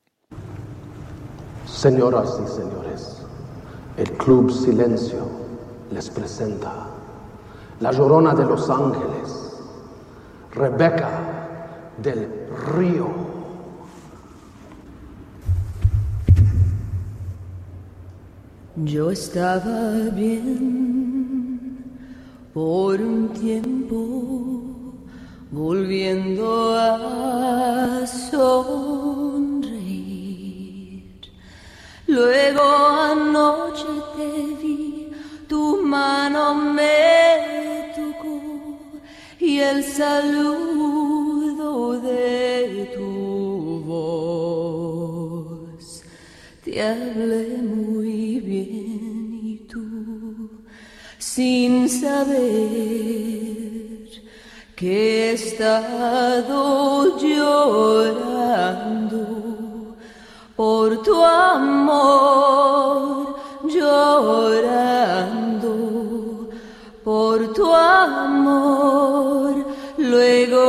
[1.67, 3.27] Señoras y señores,
[3.99, 5.31] el Club Silencio
[5.93, 6.89] les presenta
[7.81, 9.53] La Llorona de Los Ángeles,
[10.55, 11.11] Rebeca
[11.99, 12.29] del
[12.75, 13.28] Río.
[18.85, 21.79] Yo estaba bien
[22.55, 24.95] por un tiempo,
[25.51, 29.03] volviendo a sonreír.
[32.07, 33.85] Luego anoche
[34.17, 35.11] te vi,
[35.49, 38.79] tu mano me tocó
[39.41, 41.21] y el saludo
[42.01, 45.09] de tu voz.
[46.65, 47.59] Te hablé
[51.39, 52.35] sin saber
[54.75, 59.21] que he estado llorando
[60.57, 63.37] por tu amor,
[63.69, 65.71] llorando
[67.05, 69.65] por tu amor,
[69.97, 70.65] luego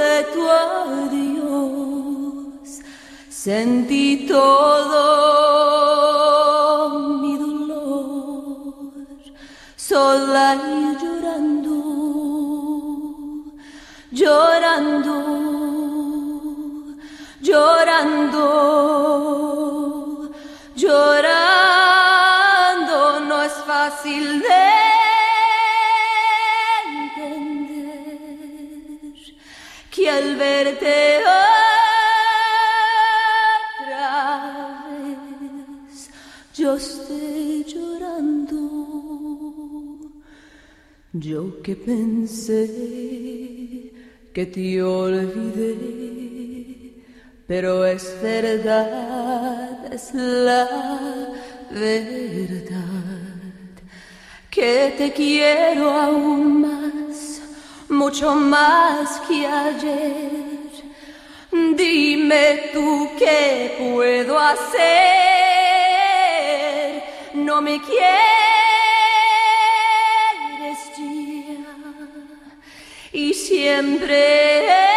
[0.00, 2.68] de tu adiós
[3.30, 4.73] sentí todo
[10.52, 11.78] llorando,
[14.10, 15.16] llorando,
[17.40, 18.44] llorando,
[20.76, 22.00] llorando,
[23.20, 24.64] no es fácil de
[26.84, 28.24] entender
[29.90, 31.13] que al verte
[41.16, 42.68] Yo que pensé
[44.34, 45.76] que te olvidé,
[47.46, 51.30] pero es verdad, es la
[51.70, 52.72] verdad,
[54.50, 57.40] que te quiero aún más,
[57.88, 60.32] mucho más que ayer.
[61.76, 64.64] Dime tú qué puedo hacer,
[67.34, 68.43] no me quieres
[73.64, 74.93] siempre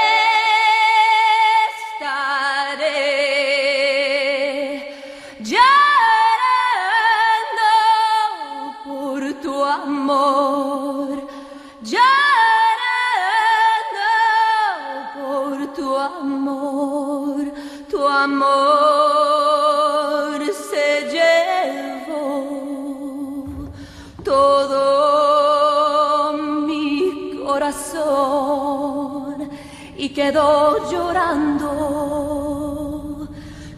[30.28, 31.68] y quedó llorando,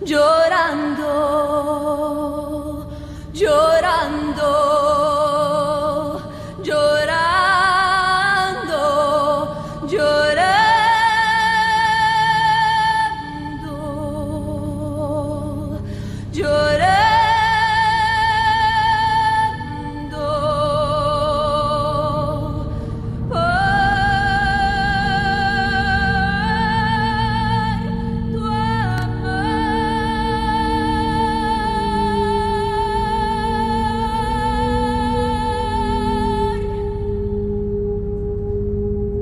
[0.01, 1.05] llorando,
[3.33, 3.68] llorando,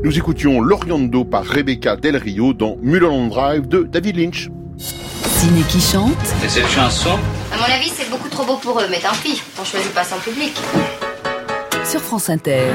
[0.08, 4.48] Nous écoutions L'Oriando par Rebecca Del Rio dans Mulholland Drive de David Lynch.
[4.78, 6.16] Ciné qui chante.
[6.46, 7.20] Et cette chanson
[7.52, 10.06] À mon avis, c'est beaucoup trop beau pour eux, mais tant pis, on choisit pas
[10.06, 10.54] son public.
[11.84, 12.70] Sur France Inter.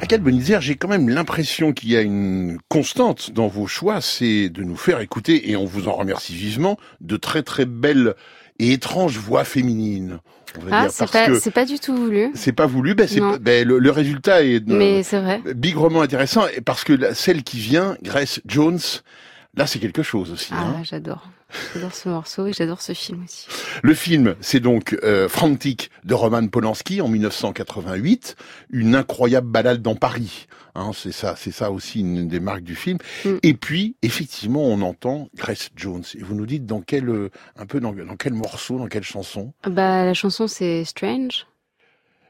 [0.00, 4.48] Akal Bonizer, j'ai quand même l'impression qu'il y a une constante dans vos choix, c'est
[4.48, 8.14] de nous faire écouter, et on vous en remercie vivement, de très très belles
[8.60, 10.18] et étranges voix féminines.
[10.60, 12.30] On va Ah, c'est pas, c'est pas du tout voulu.
[12.34, 15.40] c'est pas voulu, ben c'est ben le, le résultat est euh, Mais c'est vrai.
[15.54, 18.80] bigrement intéressant, et parce que la- celle qui vient, Grace Jones,
[19.56, 20.50] là c'est quelque chose aussi.
[20.52, 20.82] Ah, hein.
[20.82, 21.28] j'adore.
[21.74, 23.46] J'adore ce morceau et j'adore ce film aussi.
[23.82, 28.36] Le film, c'est donc euh, Frantic de Roman Polanski en 1988,
[28.70, 30.46] une incroyable balade dans Paris.
[30.74, 32.98] Hein, c'est ça, c'est ça aussi une des marques du film.
[33.24, 33.30] Mm.
[33.42, 36.02] Et puis, effectivement, on entend Grace Jones.
[36.14, 39.02] Et vous nous dites dans quel, euh, un peu dans, dans quel morceau, dans quelle
[39.04, 41.46] chanson Bah, la chanson c'est Strange.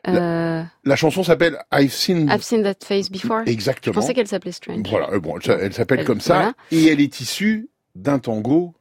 [0.09, 2.31] Euh, La chanson s'appelle I've Seen.
[2.31, 3.43] I've seen that face before.
[3.45, 3.93] Exactement.
[3.95, 4.81] Je pensais qu'elle s'appelait Strange.
[4.89, 6.53] Voilà, euh, bon, elle, elle s'appelle Elle- comme ça, voilà.
[6.73, 8.75] et elle est issue d'un tango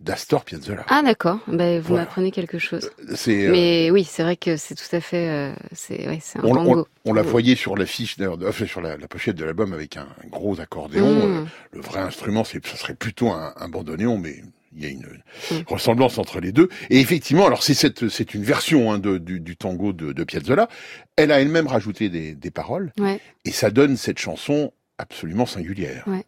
[0.00, 0.84] d'Astor Piazzolla.
[0.88, 2.04] Ah d'accord, bah, vous Voilà.
[2.04, 2.90] m'apprenez quelque chose.
[3.14, 6.38] C'est, euh, Mais oui, c'est vrai que c'est tout à fait, euh, c'est ouais, c'est
[6.38, 6.86] un on, tango.
[7.04, 10.06] on- on la voyait sur l'affiche, enfin, sur la, la pochette de l'album avec un,
[10.24, 11.14] un gros accordéon.
[11.14, 11.36] Mm.
[11.38, 14.42] Euh, le vrai instrument, c'est, ça serait plutôt un, un bandoneon, mais
[14.76, 15.06] il y a une
[15.50, 15.54] Mm.
[15.66, 16.68] ressemblance entre les deux.
[16.90, 20.24] Et effectivement, alors c'est cette, c'est une version hein, de, du, du tango de, de
[20.24, 20.68] Piazzolla.
[21.16, 23.20] Elle a elle-même rajouté des, des paroles, Ouais.
[23.44, 26.24] et ça donne cette chanson absolument singulière, Ouais.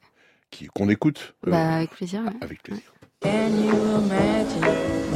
[0.50, 2.22] qui, qu'on écoute euh, Bah, avec plaisir.
[2.40, 2.82] avec plaisir.
[3.22, 5.10] Can you imagine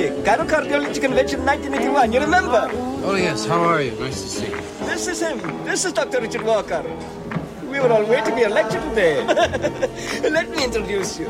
[0.00, 2.12] Mitlovnik, Cairo Cardiology Convention 1981.
[2.12, 2.70] You remember?
[3.04, 3.46] Oh, yes.
[3.46, 3.92] How are you?
[3.98, 4.60] Nice to see you.
[4.86, 5.38] This is him.
[5.64, 6.20] This is Dr.
[6.20, 6.82] Richard Walker.
[7.70, 9.24] We were all waiting for your lecture today.
[10.30, 11.26] Let me introduce you.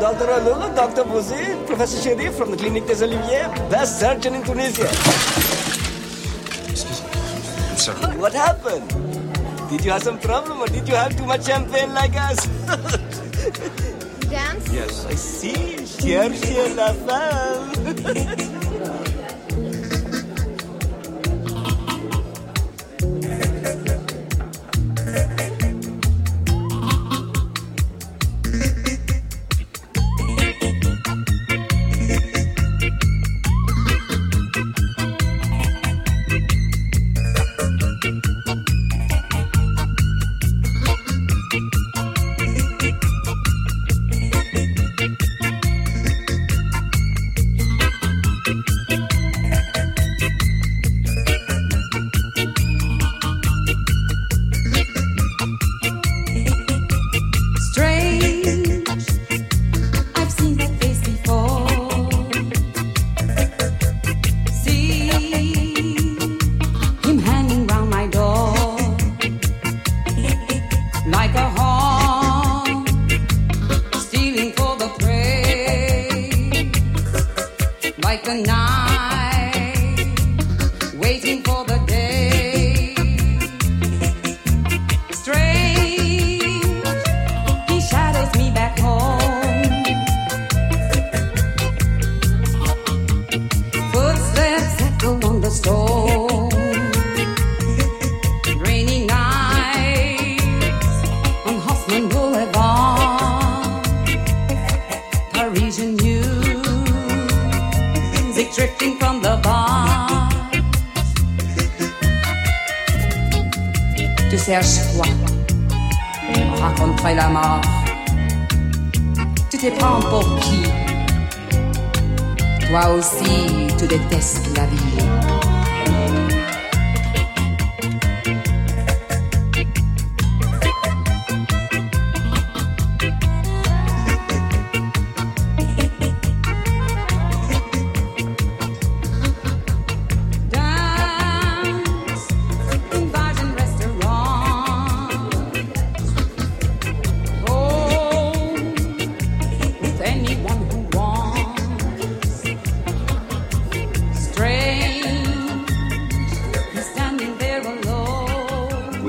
[0.00, 0.26] Dr.
[0.26, 1.04] Alula, Dr.
[1.04, 4.88] Bouzi, Professor Sherif from the Clinique des Oliviers, best surgeon in Tunisia.
[6.68, 7.00] excuse
[7.70, 8.16] I'm sorry.
[8.18, 8.88] What happened?
[9.70, 12.46] Did you have some problem or did you have too much champagne like us?
[14.34, 14.64] dance.
[14.72, 15.06] Yes.
[15.08, 15.86] I see.
[15.86, 18.63] Cherchez la femme.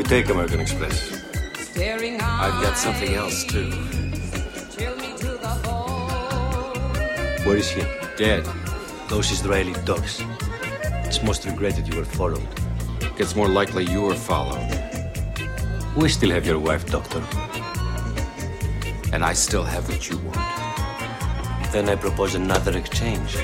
[0.08, 1.24] Take American Express.
[1.78, 3.72] I've got something else, too.
[4.78, 7.45] Chill me to the bone.
[7.45, 7.82] Where is he?
[8.16, 8.47] Dead.
[9.10, 10.24] Those Israeli dogs.
[11.08, 12.47] It's most regretted you were followed.
[13.18, 14.70] It's more likely you were followed.
[15.95, 17.24] We still have your wife, Doctor.
[19.12, 21.72] And I still have what you want.
[21.72, 23.38] Then I propose another exchange.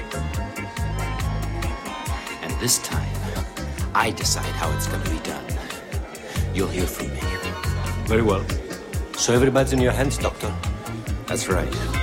[2.44, 3.10] And this time,
[3.96, 5.41] I decide how it's gonna be done.
[6.54, 7.22] You'll hear from me.
[8.08, 8.46] Very well.
[9.16, 10.54] So everybody's in your hands, Doctor.
[11.28, 12.01] That's right.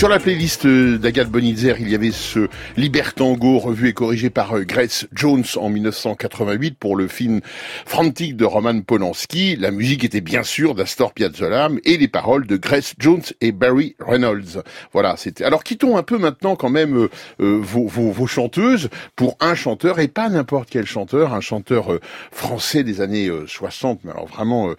[0.00, 2.48] Sur la playlist euh, d'Agathe Bonitzer, il y avait ce
[2.78, 7.42] Libertango revu et corrigé par euh, Grace Jones en 1988 pour le film
[7.84, 9.56] Frantic de Roman Polanski.
[9.56, 13.94] La musique était bien sûr d'Astor Piazzolla et les paroles de Grace Jones et Barry
[14.00, 14.62] Reynolds.
[14.94, 15.44] Voilà, c'était.
[15.44, 17.08] Alors quittons un peu maintenant quand même
[17.40, 21.98] euh, vos, chanteuses pour un chanteur et pas n'importe quel chanteur, un chanteur
[22.32, 24.72] français des années euh, 60, mais alors vraiment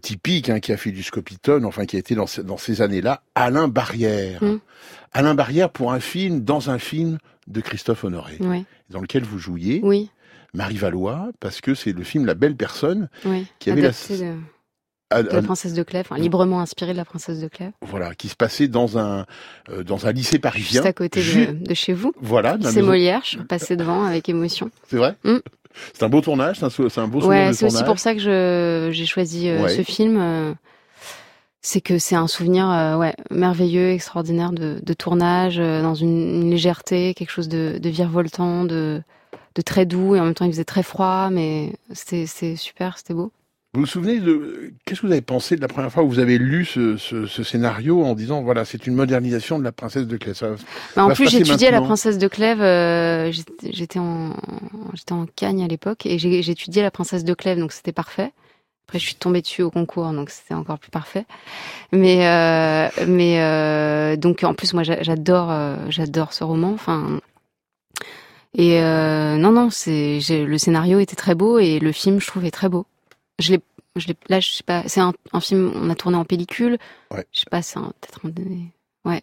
[0.00, 2.82] typique, hein, qui a fait du Scopitone, enfin qui a été dans, ce- dans ces
[2.82, 4.40] années-là, Alain Barrière.
[5.12, 8.64] Alain Barrière pour un film, dans un film de Christophe Honoré, Oui.
[8.90, 10.10] dans lequel vous jouiez Oui,
[10.54, 13.46] Marie Valois, parce que c'est le film La Belle Personne oui.
[13.58, 14.34] qui avait la, de,
[15.10, 17.72] Ah, de ah, la princesse de Clèves, enfin, librement inspiré de la princesse de Clèves.
[17.82, 19.26] voilà, qui se passait dans un
[19.70, 20.82] euh, dans un lycée parisien.
[20.82, 22.12] Juste à côté de, de chez vous.
[22.20, 24.70] Voilà, C'est Molière, je suis passée devant avec émotion.
[24.88, 25.38] C'est vrai Mm.
[25.94, 26.64] C'est un beau tournage, c'est
[26.98, 29.76] un, beau souvenir Ouais, c'est aussi pour ça que j'ai choisi euh, Ouais.
[29.76, 30.16] ce film.
[30.20, 30.52] euh,
[31.62, 36.42] c'est que c'est un souvenir euh, ouais merveilleux, extraordinaire de, de tournage euh, dans une,
[36.42, 39.02] une légèreté, quelque chose de, de virevoltant, de
[39.56, 43.14] de très doux et en même temps il faisait très froid, mais c'était super, c'était
[43.14, 43.32] beau.
[43.74, 46.18] Vous vous souvenez de qu'est-ce que vous avez pensé de la première fois où vous
[46.18, 50.06] avez lu ce, ce, ce scénario en disant voilà c'est une modernisation de la princesse
[50.06, 50.34] de Clèves?
[50.36, 50.48] Ça
[50.96, 52.60] Bah, en plus, j'étudiais la princesse de Clèves.
[52.62, 53.30] euh,
[53.60, 54.34] j'étais- en
[54.94, 58.32] j'étais en Cagne à l'époque et étudié la princesse de Clèves, donc c'était parfait.
[58.90, 61.24] Après, je suis tombée dessus au concours, donc c'était encore plus parfait.
[61.92, 66.72] Mais euh, mais euh, donc en plus, moi, j'a- j'adore euh, j'adore ce roman.
[66.72, 67.20] Enfin.
[68.52, 72.50] Et euh, non, non, c'est le scénario était très beau et le film, je trouvais
[72.50, 72.84] très beau.
[73.38, 73.60] Je l'ai,
[73.94, 76.76] je l'ai, là, je sais pas, c'est un, un film, on a tourné en pellicule.
[77.12, 77.24] Ouais.
[77.32, 79.22] Je sais pas, c'est peut-être un ouais.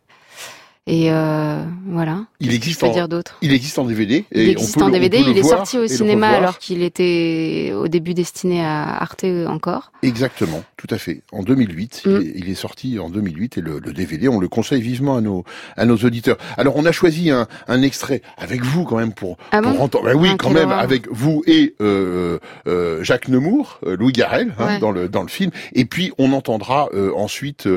[0.89, 2.25] Et euh, voilà.
[2.39, 3.37] Il existe en dire d'autre?
[3.41, 4.23] il existe en DVD.
[4.31, 5.17] et Il on existe peut en le- on DVD.
[5.23, 9.25] le Il est voir sorti au cinéma alors qu'il était au début destiné à Arte
[9.47, 9.91] encore.
[10.01, 11.23] Exactement, tout à fait.
[11.33, 12.09] En 2008, Mm.
[12.09, 15.17] il, est, il est sorti en 2008 et le, le DVD, on le conseille vivement
[15.17, 15.43] à nos
[15.75, 16.37] à nos auditeurs.
[16.57, 20.05] Alors on a choisi un, un extrait avec vous quand même pour Ah pour entendre.
[20.05, 20.79] Ben oui, Ah, quand même horreur.
[20.79, 24.79] avec vous et euh, euh, Jacques Nemours, euh, Louis Garrel hein, Ouais.
[24.79, 25.51] dans le dans le film.
[25.73, 27.67] Et puis on entendra ensuite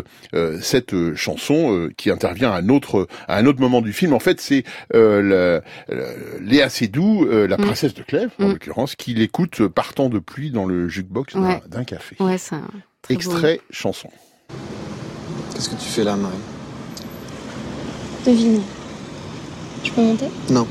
[0.60, 4.12] cette chanson qui intervient à un autre à un autre moment du film.
[4.12, 5.60] En fait, c'est euh,
[6.40, 7.62] Léa Seydoux, euh, la Mm.
[7.62, 8.52] princesse de Clèves en Mm.
[8.52, 11.62] l'occurrence, qui l'écoute euh, partant de pluie dans le jukebox d'un- Ouais.
[11.68, 12.16] d'un café.
[12.20, 12.62] Ouais, c'est un
[13.02, 14.08] très beau- Extrait chanson.
[15.54, 16.34] Qu'est-ce que tu fais là, Marie?
[18.26, 18.60] Devine.
[19.84, 20.26] Je peux monter?
[20.50, 20.66] Non.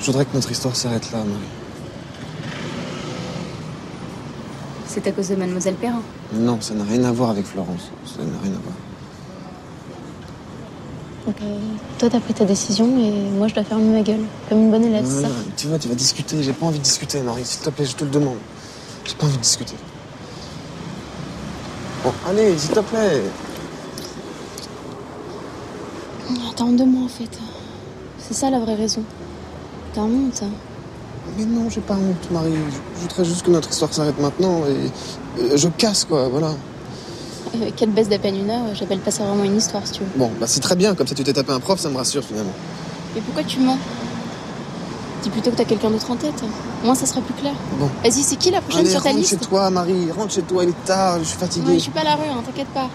[0.00, 1.30] Je voudrais que notre histoire s'arrête là, Marie.
[4.86, 6.02] C'est à cause de Mademoiselle Perrin.
[6.34, 7.90] Non, ça n'a rien à voir avec Florence.
[8.06, 8.74] Ça n'a rien à voir.
[11.26, 11.58] Donc, euh,
[11.98, 14.20] toi, t'as pris ta décision et moi, je dois fermer ma gueule.
[14.48, 16.42] Comme une bonne élève, ça Non, tu vois, tu vas discuter.
[16.42, 17.44] J'ai pas envie de discuter, Marie.
[17.44, 18.36] S'il te plaît, je te le demande.
[19.04, 19.74] J'ai pas envie de discuter.
[22.04, 23.22] Bon, allez, s'il te plaît.
[26.56, 27.30] T'as honte de moi, en fait.
[28.18, 29.02] C'est ça la vraie raison.
[29.94, 30.42] T'as honte.
[31.38, 32.52] Mais non, j'ai pas honte, Marie.
[32.54, 36.50] Je voudrais juste que notre histoire s'arrête maintenant et je casse, quoi, voilà.
[37.54, 40.00] Euh, quelle baisse d'à peine une heure, j'appelle pas ça vraiment une histoire, si tu
[40.00, 40.06] veux.
[40.16, 40.94] Bon, bah c'est très bien.
[40.94, 42.52] Comme ça, tu t'es tapé un prof, ça me rassure finalement.
[43.14, 43.78] Mais pourquoi tu mens?
[45.22, 46.42] Dis plutôt que t'as quelqu'un d'autre en tête.
[46.82, 47.54] Au moins, ça sera plus clair.
[47.78, 47.88] Bon.
[48.02, 49.30] Vas-y, c'est qui la prochaine Allez, sur ta rentre liste?
[49.30, 50.10] chez toi, Marie.
[50.10, 51.18] Rentre chez toi, il est tard.
[51.20, 51.66] Je suis fatigué.
[51.68, 52.90] Ouais, je suis pas à la rue, hein, t'inquiète pas.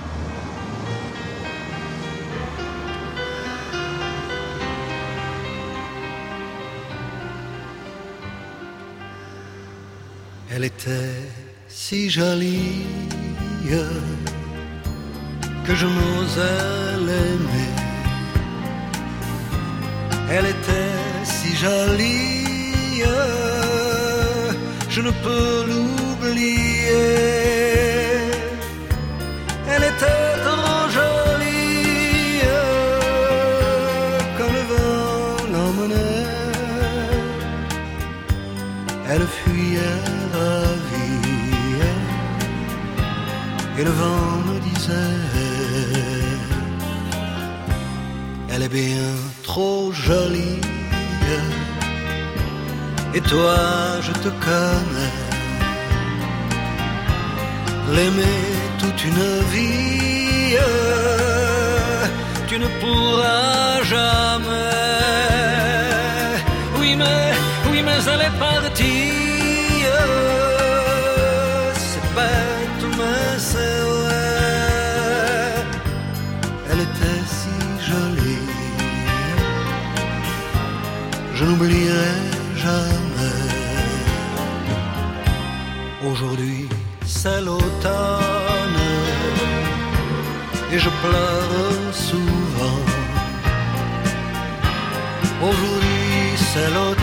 [10.51, 11.14] Elle était
[11.68, 12.86] si jolie
[15.70, 17.74] que je n'osais l'aimer.
[20.32, 23.03] Elle était si jolie,
[24.89, 27.05] je ne peux l'oublier.
[29.72, 32.41] Elle était trop jolie,
[34.38, 36.26] comme le vent l'emmenait.
[39.11, 40.01] Elle fuyait
[40.34, 41.09] ravie
[43.80, 44.29] et le vent
[48.52, 49.10] Elle est bien
[49.43, 50.62] trop jolie.
[53.14, 53.58] Et toi
[54.02, 55.18] je te connais.
[57.95, 58.41] L'aimer
[58.80, 59.24] toute une
[59.54, 59.89] vie
[62.50, 64.47] tu ne pourras jamais.
[66.80, 67.22] Oui mais,
[67.72, 68.99] oui mais elle est partie
[81.60, 82.16] n'oublierai
[82.55, 83.39] jamais.
[86.10, 86.70] Aujourd'hui
[87.05, 88.82] c'est l'automne.
[90.72, 92.82] Et je pleure souvent.
[95.41, 96.99] Aujourd'hui c'est l'automne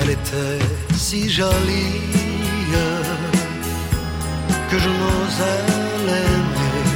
[0.00, 0.64] Elle était
[0.94, 2.00] si jolie
[4.70, 5.64] que je n'osais
[6.06, 6.88] l'aimer.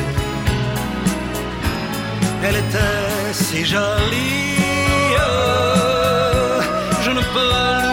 [2.44, 4.56] Elle était si jolie,
[7.04, 7.91] je ne peux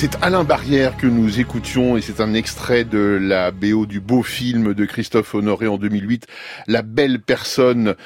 [0.00, 4.22] C'est Alain Barrière que nous écoutions et c'est un extrait de la BO du beau
[4.22, 6.26] film de Christophe Honoré en 2008,
[6.68, 7.96] La belle personne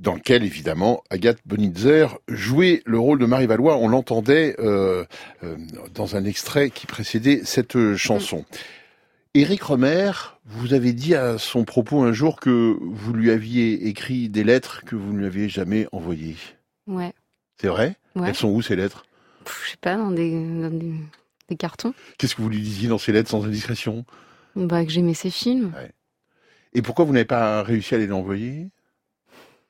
[0.00, 3.76] dans lequel, évidemment, Agathe Bonitzer jouait le rôle de Marie Valois.
[3.76, 5.04] On l'entendait euh,
[5.44, 5.56] euh,
[5.94, 8.44] dans un extrait qui précédait cette chanson.
[9.34, 10.10] Éric Romer,
[10.44, 14.82] vous avez dit à son propos un jour que vous lui aviez écrit des lettres
[14.84, 16.34] que vous ne lui aviez jamais envoyées.
[16.88, 17.12] Ouais.
[17.60, 17.94] C'est vrai?
[18.16, 18.30] Ouais.
[18.30, 19.06] Elles sont où ces lettres?
[19.44, 20.94] Pff, je sais pas, dans des, dans des,
[21.48, 21.94] des cartons.
[22.18, 24.04] Qu'est-ce que vous lui disiez dans ces lettres sans indiscrétion?
[24.56, 25.72] Bah, que j'aimais ses films.
[26.74, 28.68] Et pourquoi vous n'avez pas réussi à les envoyer?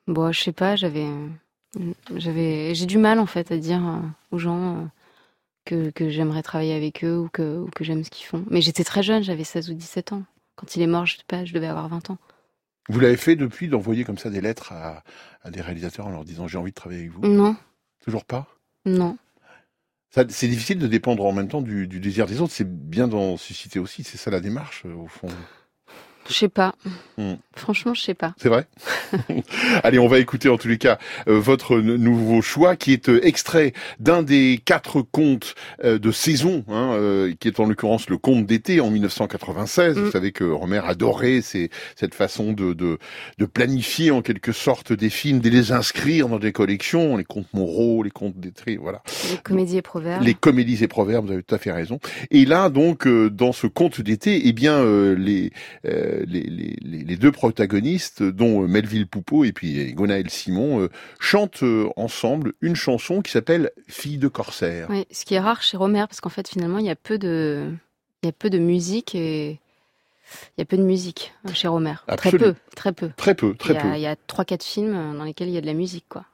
[0.07, 1.07] Bon, je sais pas, j'avais,
[2.15, 3.99] j'avais, j'ai du mal en fait à dire euh,
[4.31, 4.85] aux gens euh,
[5.65, 8.43] que, que j'aimerais travailler avec eux ou que, ou que j'aime ce qu'ils font.
[8.49, 10.23] Mais j'étais très jeune, j'avais 16 ou 17 ans.
[10.55, 12.17] Quand il est mort, je sais pas, je devais avoir 20 ans.
[12.89, 15.03] Vous l'avez fait depuis d'envoyer comme ça des lettres à,
[15.43, 17.21] à des réalisateurs en leur disant j'ai envie de travailler avec vous?
[17.25, 17.55] Non,
[18.03, 18.47] Toujours pas?
[18.85, 19.17] Non.
[20.11, 22.53] C'est difficile de dépendre en même temps du, du désir des autres.
[22.53, 24.03] C'est bien d'en susciter aussi.
[24.03, 25.27] C'est ça la démarche, euh, au fond.
[26.29, 26.75] Je sais pas.
[27.17, 27.33] Hmm.
[27.55, 28.33] Franchement, je sais pas.
[28.37, 28.65] C'est vrai
[29.83, 33.25] Allez, on va écouter en tous les cas euh, votre nouveau choix qui est euh,
[33.25, 38.45] extrait d'un des quatre contes euh, de saison, hein, qui est en l'occurrence le conte
[38.45, 39.97] d'été en 1996.
[39.97, 42.97] Vous savez que Romer adorait ces- cette façon de, de,
[43.37, 47.53] de planifier en quelque sorte des films, de les inscrire dans des collections, les contes
[47.53, 49.01] moraux, les contes d'été, voilà.
[49.31, 50.23] Les comédies et proverbes.
[50.23, 51.99] Les comédies et proverbes, vous avez tout à fait raison.
[52.31, 54.83] Et là, donc, dans ce conte d'été, eh bien,
[55.15, 55.51] les,
[56.27, 60.89] les, les, les- les deux protagonistes, dont euh, Melville Poupeau et puis Gonaël Simon, euh,
[61.19, 64.87] chantent euh, ensemble une chanson qui s'appelle Fille de corsaire.
[64.89, 67.17] Oui, ce qui est rare chez Romer, parce qu'en fait, finalement, il y a peu
[67.17, 67.71] de,
[68.23, 69.59] il y a peu de musique et
[70.57, 71.95] il y a peu de musique euh, chez Romer.
[72.17, 73.09] Très peu, très peu.
[73.17, 73.95] Très peu, très il y a, peu.
[73.95, 76.05] Il y a trois, quatre films euh, dans lesquels il y a de la musique,
[76.09, 76.25] quoi.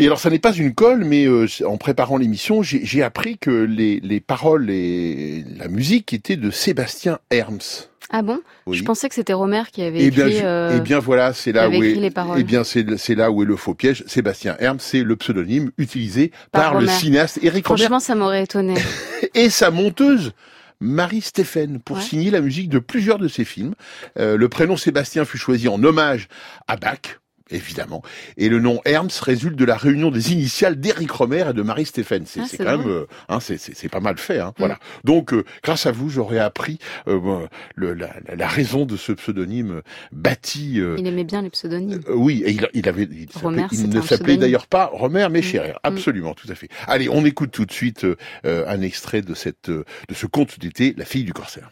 [0.00, 3.36] Et alors, ça n'est pas une colle, mais euh, en préparant l'émission, j'ai j'ai appris
[3.36, 7.88] que les, les paroles et la musique étaient de Sébastien Herms.
[8.10, 8.40] Ah bon?
[8.66, 8.76] Oui.
[8.78, 10.40] Je pensais que c'était Romer qui avait Eh bien, écrit.
[10.42, 12.38] euh, eh bien voilà, c'est là où est, écrit les paroles.
[12.40, 14.02] eh bien c'est c'est là où est le faux piège.
[14.06, 18.44] Sébastien Herms, c'est le pseudonyme utilisé Par par, le cinéaste Éric Romer Franchement, ça m'aurait
[18.44, 18.74] étonné.
[19.34, 20.32] et sa monteuse
[20.80, 22.02] Marie Stéphane pour Ouais.
[22.02, 23.74] signer la musique de plusieurs de ses films.
[24.18, 26.28] Euh, le prénom Sébastien fut choisi en hommage
[26.68, 27.18] à Bach.
[27.50, 28.02] Évidemment.
[28.36, 31.86] Et le nom Herms résulte de la réunion des initiales d'Éric Romer et de Marie
[31.86, 32.24] Stéphane.
[32.26, 34.38] C'est Ah, c'est c'est quand même, euh, hein, c'est- pas mal fait.
[34.38, 34.78] Hein, Voilà.
[35.04, 39.82] Donc, euh, grâce à vous, j'aurais appris euh, le- la, raison de ce pseudonyme
[40.12, 40.80] bâti.
[40.80, 42.00] euh, Il aimait bien les pseudonymes.
[42.08, 45.42] euh, oui, et il, il avait, il, Romer, ne s'appelait d'ailleurs pas Romer, mais Mm.
[45.42, 45.74] Scherer.
[45.82, 46.68] Absolument, tout à fait.
[46.86, 48.06] Allez, on écoute tout de suite
[48.44, 49.84] un extrait de cette, de
[50.14, 51.70] ce conte d'été, La fille du corsaire.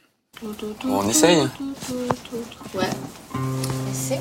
[0.85, 1.39] On essaye
[2.75, 2.85] Ouais.
[3.93, 4.21] C'est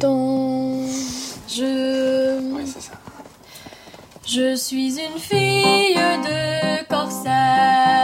[0.00, 0.82] Dans
[1.48, 2.52] je.
[2.54, 2.92] Ouais, c'est ça.
[4.26, 7.95] Je suis une fille de corsaire.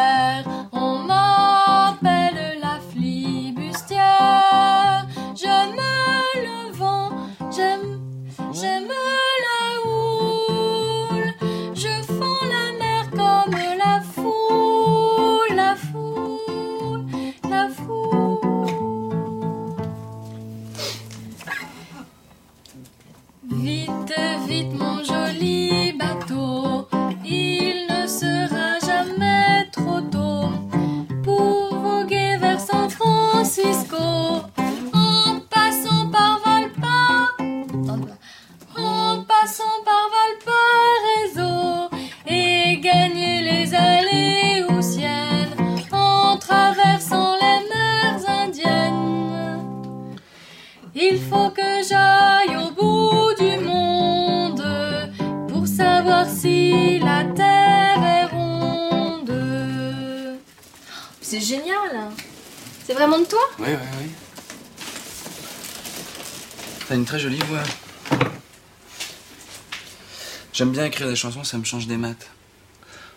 [70.62, 72.30] J'aime bien écrire des chansons, ça me change des maths.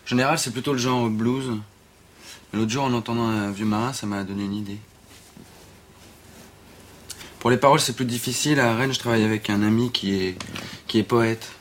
[0.04, 1.60] En général, c'est plutôt le genre blues.
[2.52, 4.78] Mais l'autre jour, en entendant un vieux marin, ça m'a donné une idée.
[7.38, 8.58] Pour les paroles, c'est plus difficile.
[8.58, 10.36] À Rennes, je travaille avec un ami qui est,
[10.88, 11.52] qui est poète.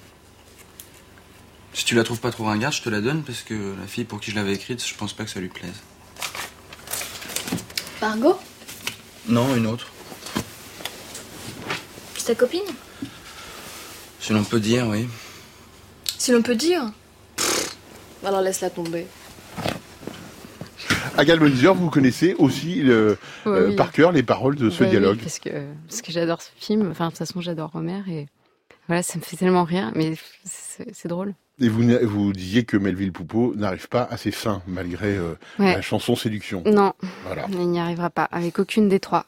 [1.74, 4.06] Si tu la trouves pas trop ringarde, je te la donne parce que la fille
[4.06, 5.84] pour qui je l'avais écrite, je pense pas que ça lui plaise.
[8.02, 8.40] Margot?
[9.28, 9.86] Non, une autre.
[12.18, 12.74] C'est ta copine?
[14.20, 15.08] Si l'on peut dire, oui.
[16.18, 16.92] Si l'on peut dire.
[18.24, 19.06] Alors laisse-la tomber.
[21.18, 23.76] Agathe Bonizer, vous connaissez aussi le- euh, oui.
[23.76, 25.20] par cœur les paroles de ce Bah oui, dialogue.
[25.20, 25.50] parce que,
[25.88, 26.90] parce que j'adore ce film.
[26.92, 28.26] Enfin, de toute façon, j'adore Romer et
[28.88, 30.14] voilà, ça me fait tellement rire, mais
[30.44, 31.34] c'est drôle.
[31.62, 35.74] Et vous, vous disiez que Melville Poupeau n'arrive pas à ses fins, malgré euh, Ouais.
[35.76, 36.64] la chanson Séduction.
[36.66, 36.94] Non,
[37.26, 37.46] Voilà.
[37.50, 39.26] il n'y arrivera pas avec aucune des trois.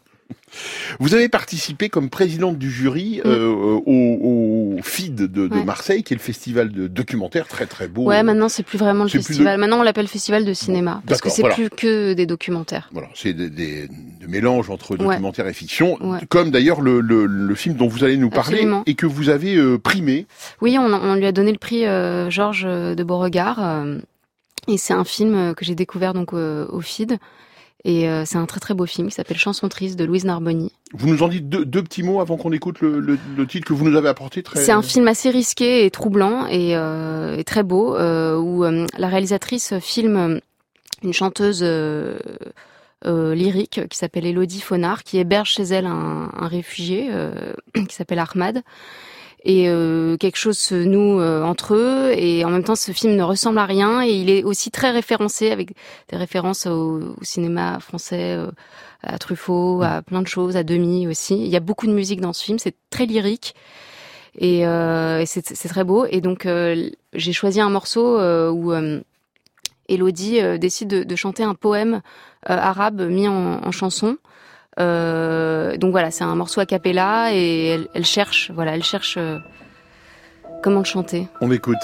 [0.99, 3.81] Vous avez participé comme présidente du jury euh, au,
[4.77, 5.47] au FID de, de.
[5.47, 5.63] Ouais.
[5.63, 8.03] Marseille, qui est le festival de documentaire très très beau.
[8.03, 9.57] Ouais, maintenant c'est plus vraiment le festival.
[9.59, 11.55] Maintenant on l'appelle festival de cinéma parce que c'est voilà.
[11.55, 12.89] plus que des documentaires.
[12.91, 14.97] Voilà, c'est des, des, des mélanges entre Ouais.
[15.05, 16.19] documentaire et fiction, Ouais.
[16.29, 18.83] comme d'ailleurs le, le, le film dont vous allez nous parler Absolument.
[18.85, 20.25] et que vous avez euh, primé.
[20.61, 23.97] Oui, on, on lui a donné le prix euh, Georges de Beauregard euh,
[24.67, 27.17] et c'est un film euh, que j'ai découvert donc euh, au FID
[27.85, 30.71] et euh, c'est un très très beau film qui s'appelle Chanson triste de Louise Narboni.
[30.93, 33.17] Vous nous en dites deux, petits mots avant qu'on écoute le,
[33.47, 34.43] titre que vous nous avez apporté.
[34.55, 39.07] C'est un film assez risqué et troublant et, euh, très beau euh, où euh, la
[39.07, 40.39] réalisatrice filme
[41.03, 41.63] une chanteuse
[43.03, 47.09] lyrique qui s'appelle Elodie Fonard qui héberge chez elle un, un réfugié
[47.87, 48.63] qui s'appelle Ahmad
[49.47, 52.11] et euh, quelque chose se noue euh, entre eux.
[52.17, 54.03] Et en même temps ce film ne ressemble à rien.
[54.03, 55.69] Et il est aussi très référencé avec
[56.09, 58.51] des références au, au cinéma français euh,
[59.03, 61.35] à Truffaut à plein de choses à Demi aussi.
[61.35, 62.59] Il y a beaucoup de musique dans ce film.
[62.59, 63.55] C'est très lyrique.
[64.37, 66.05] Et, euh, et c'est très beau.
[66.11, 66.45] Et donc
[67.13, 68.19] j'ai choisi un morceau
[68.51, 68.73] où
[69.87, 72.01] Elodie décide de, de chanter un poème
[72.43, 74.17] arabe mis en, en chanson
[74.77, 79.37] donc voilà, c'est un morceau a cappella et elle, elle cherche, voilà, elle cherche euh,
[80.61, 81.27] comment le chanter.
[81.41, 81.77] On écoute.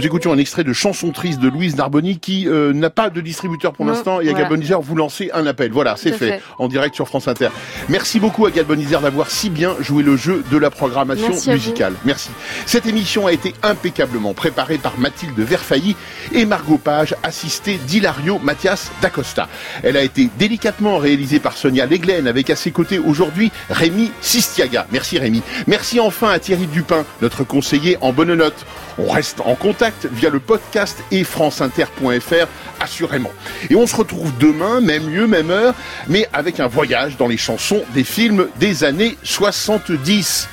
[0.00, 3.20] Nous écoutions un extrait de Chanson triste de Louise Narboni qui euh, n'a pas de
[3.20, 4.38] distributeur pour l'instant et voilà.
[4.38, 5.72] Agathe Bonizer vous lancez un appel.
[5.72, 6.42] Voilà, c'est à fait, fait.
[6.58, 7.50] en direct sur France Inter.
[7.90, 11.52] Merci beaucoup Agathe Bonizer d'avoir si bien joué le jeu de la programmation Merci à
[11.52, 11.92] musicale.
[12.06, 12.30] Merci.
[12.64, 15.96] Cette émission a été impeccablement préparée par Mathilde Verfailly
[16.32, 19.50] et Margot Page, assistée d'Hilario Mathias d'Acosta.
[19.82, 24.86] Elle a été délicatement réalisée par Sonia Leglen avec à ses côtés aujourd'hui Rémi Sistiaga.
[24.92, 25.42] Merci Rémi.
[25.66, 28.64] Merci enfin à Thierry Dupin, notre conseiller en bonne note.
[29.00, 32.46] On reste en contact via le podcast et franceinter.fr
[32.80, 33.32] assurément.
[33.70, 35.74] Et on se retrouve demain, même lieu, même heure,
[36.06, 40.48] mais avec un voyage dans les chansons des films des années 70.